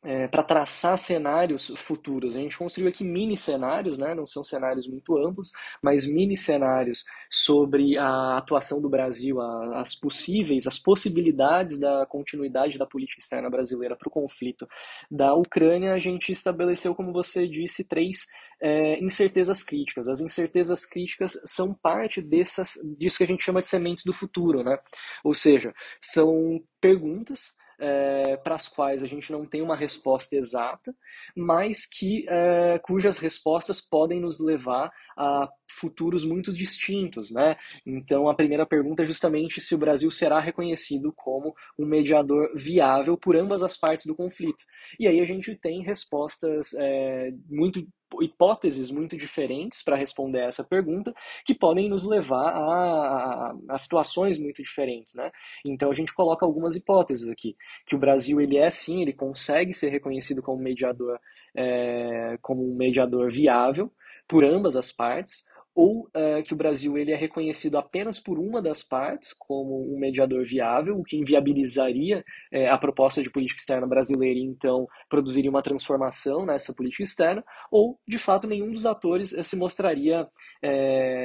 [0.08, 2.34] é, para traçar cenários futuros.
[2.34, 4.14] A gente construiu aqui mini cenários, né?
[4.14, 5.52] não são cenários muito amplos,
[5.82, 12.78] mas mini cenários sobre a atuação do Brasil, a, as possíveis, as possibilidades da continuidade
[12.78, 14.66] da política externa brasileira para o conflito
[15.10, 15.92] da Ucrânia.
[15.92, 18.24] A gente estabeleceu, como você disse, três
[18.62, 20.08] é, incertezas críticas.
[20.08, 24.64] As incertezas críticas são parte dessas, disso que a gente chama de sementes do futuro,
[24.64, 24.78] né?
[25.22, 30.94] Ou seja, são perguntas é, para as quais a gente não tem uma resposta exata,
[31.36, 37.56] mas que é, cujas respostas podem nos levar a futuros muito distintos, né?
[37.86, 43.16] Então a primeira pergunta é justamente se o Brasil será reconhecido como um mediador viável
[43.16, 44.64] por ambas as partes do conflito.
[44.98, 47.86] E aí a gente tem respostas é, muito
[48.20, 54.62] hipóteses muito diferentes para responder essa pergunta que podem nos levar a, a, situações muito
[54.62, 55.30] diferentes, né?
[55.64, 57.56] Então a gente coloca algumas hipóteses aqui
[57.86, 61.18] que o Brasil ele é sim, ele consegue ser reconhecido como mediador,
[61.54, 63.92] é, como um mediador viável
[64.26, 65.46] por ambas as partes,
[65.78, 69.96] ou uh, que o Brasil ele é reconhecido apenas por uma das partes como um
[69.96, 75.48] mediador viável, o que inviabilizaria uh, a proposta de política externa brasileira e então produziria
[75.48, 80.26] uma transformação nessa política externa, ou de fato nenhum dos atores uh, se mostraria,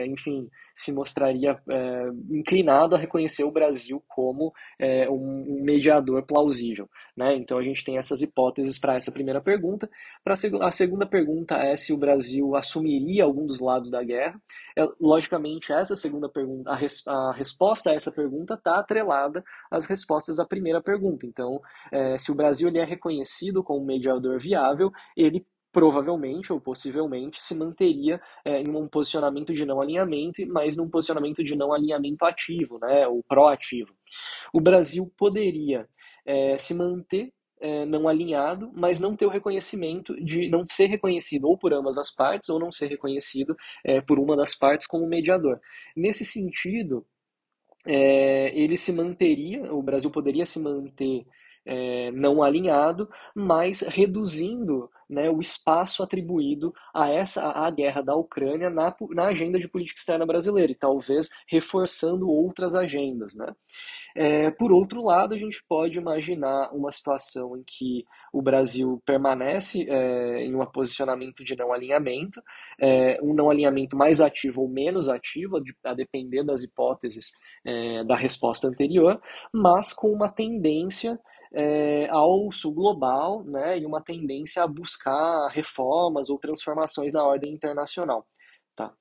[0.05, 1.59] enfim, se mostraria
[2.29, 4.53] inclinado a reconhecer o Brasil como
[5.09, 6.89] um mediador plausível.
[7.15, 7.35] Né?
[7.35, 9.89] Então a gente tem essas hipóteses para essa primeira pergunta.
[10.23, 14.39] Para a segunda pergunta é se o Brasil assumiria algum dos lados da guerra.
[14.77, 19.85] É, logicamente, essa segunda pergunta, a, res, a resposta a essa pergunta está atrelada às
[19.85, 21.25] respostas à primeira pergunta.
[21.25, 21.61] Então,
[21.91, 27.55] é, se o Brasil ele é reconhecido como mediador viável, ele provavelmente ou possivelmente se
[27.55, 32.77] manteria é, em um posicionamento de não alinhamento, mas num posicionamento de não alinhamento ativo,
[32.79, 33.91] né, ou proativo.
[34.53, 35.89] O Brasil poderia
[36.25, 41.45] é, se manter é, não alinhado, mas não ter o reconhecimento de não ser reconhecido
[41.45, 43.55] ou por ambas as partes ou não ser reconhecido
[44.05, 45.59] por uma das partes como mediador.
[45.95, 47.05] Nesse sentido,
[47.85, 51.25] ele se manteria, o Brasil poderia se manter
[51.65, 58.69] é, não alinhado, mas reduzindo né, o espaço atribuído a essa a guerra da Ucrânia
[58.69, 63.35] na, na agenda de política externa brasileira e talvez reforçando outras agendas.
[63.35, 63.53] Né?
[64.15, 69.85] É, por outro lado, a gente pode imaginar uma situação em que o Brasil permanece
[69.87, 72.41] é, em um posicionamento de não alinhamento,
[72.79, 77.31] é, um não alinhamento mais ativo ou menos ativo, a depender das hipóteses
[77.65, 79.21] é, da resposta anterior,
[79.53, 81.19] mas com uma tendência
[81.53, 87.53] é, ao sul global né, e uma tendência a buscar reformas ou transformações na ordem
[87.53, 88.25] internacional.
[88.75, 88.91] Tá?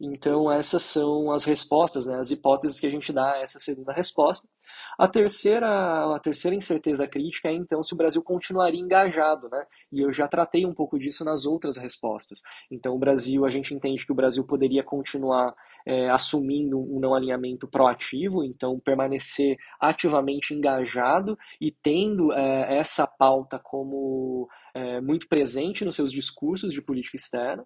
[0.00, 3.92] Então, essas são as respostas, né, as hipóteses que a gente dá a essa segunda
[3.92, 4.48] resposta.
[4.96, 9.66] A terceira, a terceira incerteza crítica é, então, se o Brasil continuaria engajado, né?
[9.92, 12.40] E eu já tratei um pouco disso nas outras respostas.
[12.70, 15.54] Então, o Brasil, a gente entende que o Brasil poderia continuar
[15.86, 23.58] é, assumindo um não alinhamento proativo, então permanecer ativamente engajado e tendo é, essa pauta
[23.58, 27.64] como é, muito presente nos seus discursos de política externa.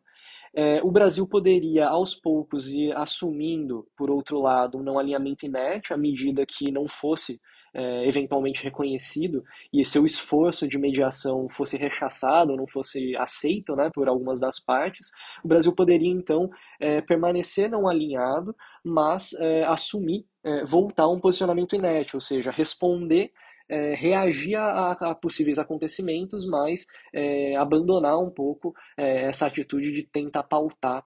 [0.52, 5.94] É, o Brasil poderia, aos poucos, ir assumindo, por outro lado, um não alinhamento inerte,
[5.94, 7.40] à medida que não fosse
[7.74, 14.08] é, eventualmente reconhecido e seu esforço de mediação fosse rechaçado, não fosse aceito né, por
[14.08, 15.10] algumas das partes,
[15.44, 18.54] o Brasil poderia então é, permanecer não alinhado,
[18.84, 23.32] mas é, assumir, é, voltar a um posicionamento inerte, ou seja, responder
[23.70, 30.02] é, reagir a, a, possíveis acontecimentos, mas é, abandonar um pouco é, essa atitude de
[30.02, 31.04] tentar pautar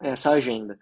[0.00, 0.78] essa agenda.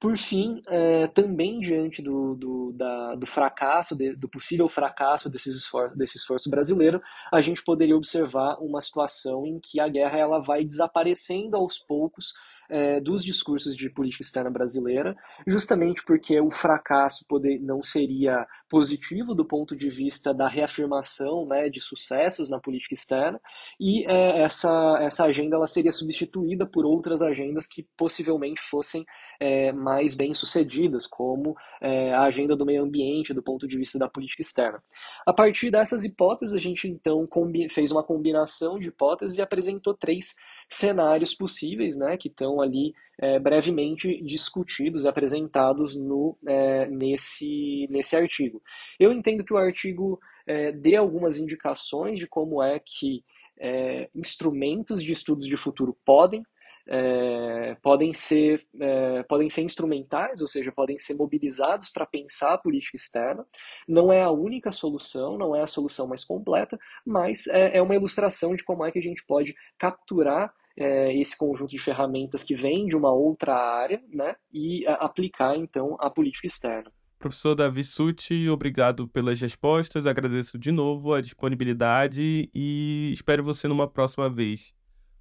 [0.00, 5.50] Por fim, é, também diante do, do, da, do fracasso, de, do possível fracasso desse
[5.50, 7.00] esforço, desse esforço brasileiro,
[7.32, 12.34] a gente poderia observar uma situação em que a guerra ela vai desaparecendo aos poucos
[12.68, 15.16] é, dos discursos de política externa brasileira,
[15.46, 21.68] justamente porque o fracasso poder, não seria positivo do ponto de vista da reafirmação né,
[21.68, 23.40] de sucessos na política externa,
[23.78, 29.04] e é, essa, essa agenda ela seria substituída por outras agendas que possivelmente fossem
[29.44, 34.08] é, mais bem-sucedidas, como é, a agenda do meio ambiente do ponto de vista da
[34.08, 34.82] política externa.
[35.26, 37.28] A partir dessas hipóteses, a gente então
[37.68, 40.34] fez uma combinação de hipóteses e apresentou três
[40.66, 48.16] cenários possíveis, né, que estão ali é, brevemente discutidos e apresentados no, é, nesse, nesse
[48.16, 48.62] artigo.
[48.98, 53.22] Eu entendo que o artigo é, dê algumas indicações de como é que
[53.60, 56.42] é, instrumentos de estudos de futuro podem
[56.86, 62.58] é, podem, ser, é, podem ser instrumentais, ou seja, podem ser mobilizados para pensar a
[62.58, 63.46] política externa.
[63.88, 67.94] Não é a única solução, não é a solução mais completa, mas é, é uma
[67.94, 72.54] ilustração de como é que a gente pode capturar é, esse conjunto de ferramentas que
[72.54, 76.90] vem de uma outra área né, e aplicar, então, a política externa.
[77.18, 83.88] Professor Davi Suti, obrigado pelas respostas, agradeço de novo a disponibilidade e espero você numa
[83.88, 84.74] próxima vez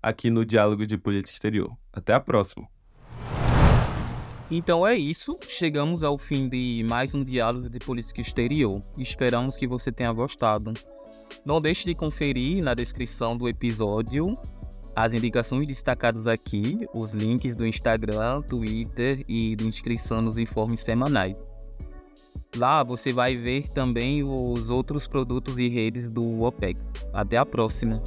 [0.03, 1.71] aqui no Diálogo de Política Exterior.
[1.93, 2.67] Até a próxima.
[4.51, 8.83] Então é isso, chegamos ao fim de mais um Diálogo de Política Exterior.
[8.97, 10.73] Esperamos que você tenha gostado.
[11.45, 14.37] Não deixe de conferir na descrição do episódio
[14.95, 21.35] as indicações destacadas aqui, os links do Instagram, Twitter e de inscrição nos informes semanais.
[22.55, 26.79] Lá você vai ver também os outros produtos e redes do OPEC.
[27.11, 28.03] Até a próxima!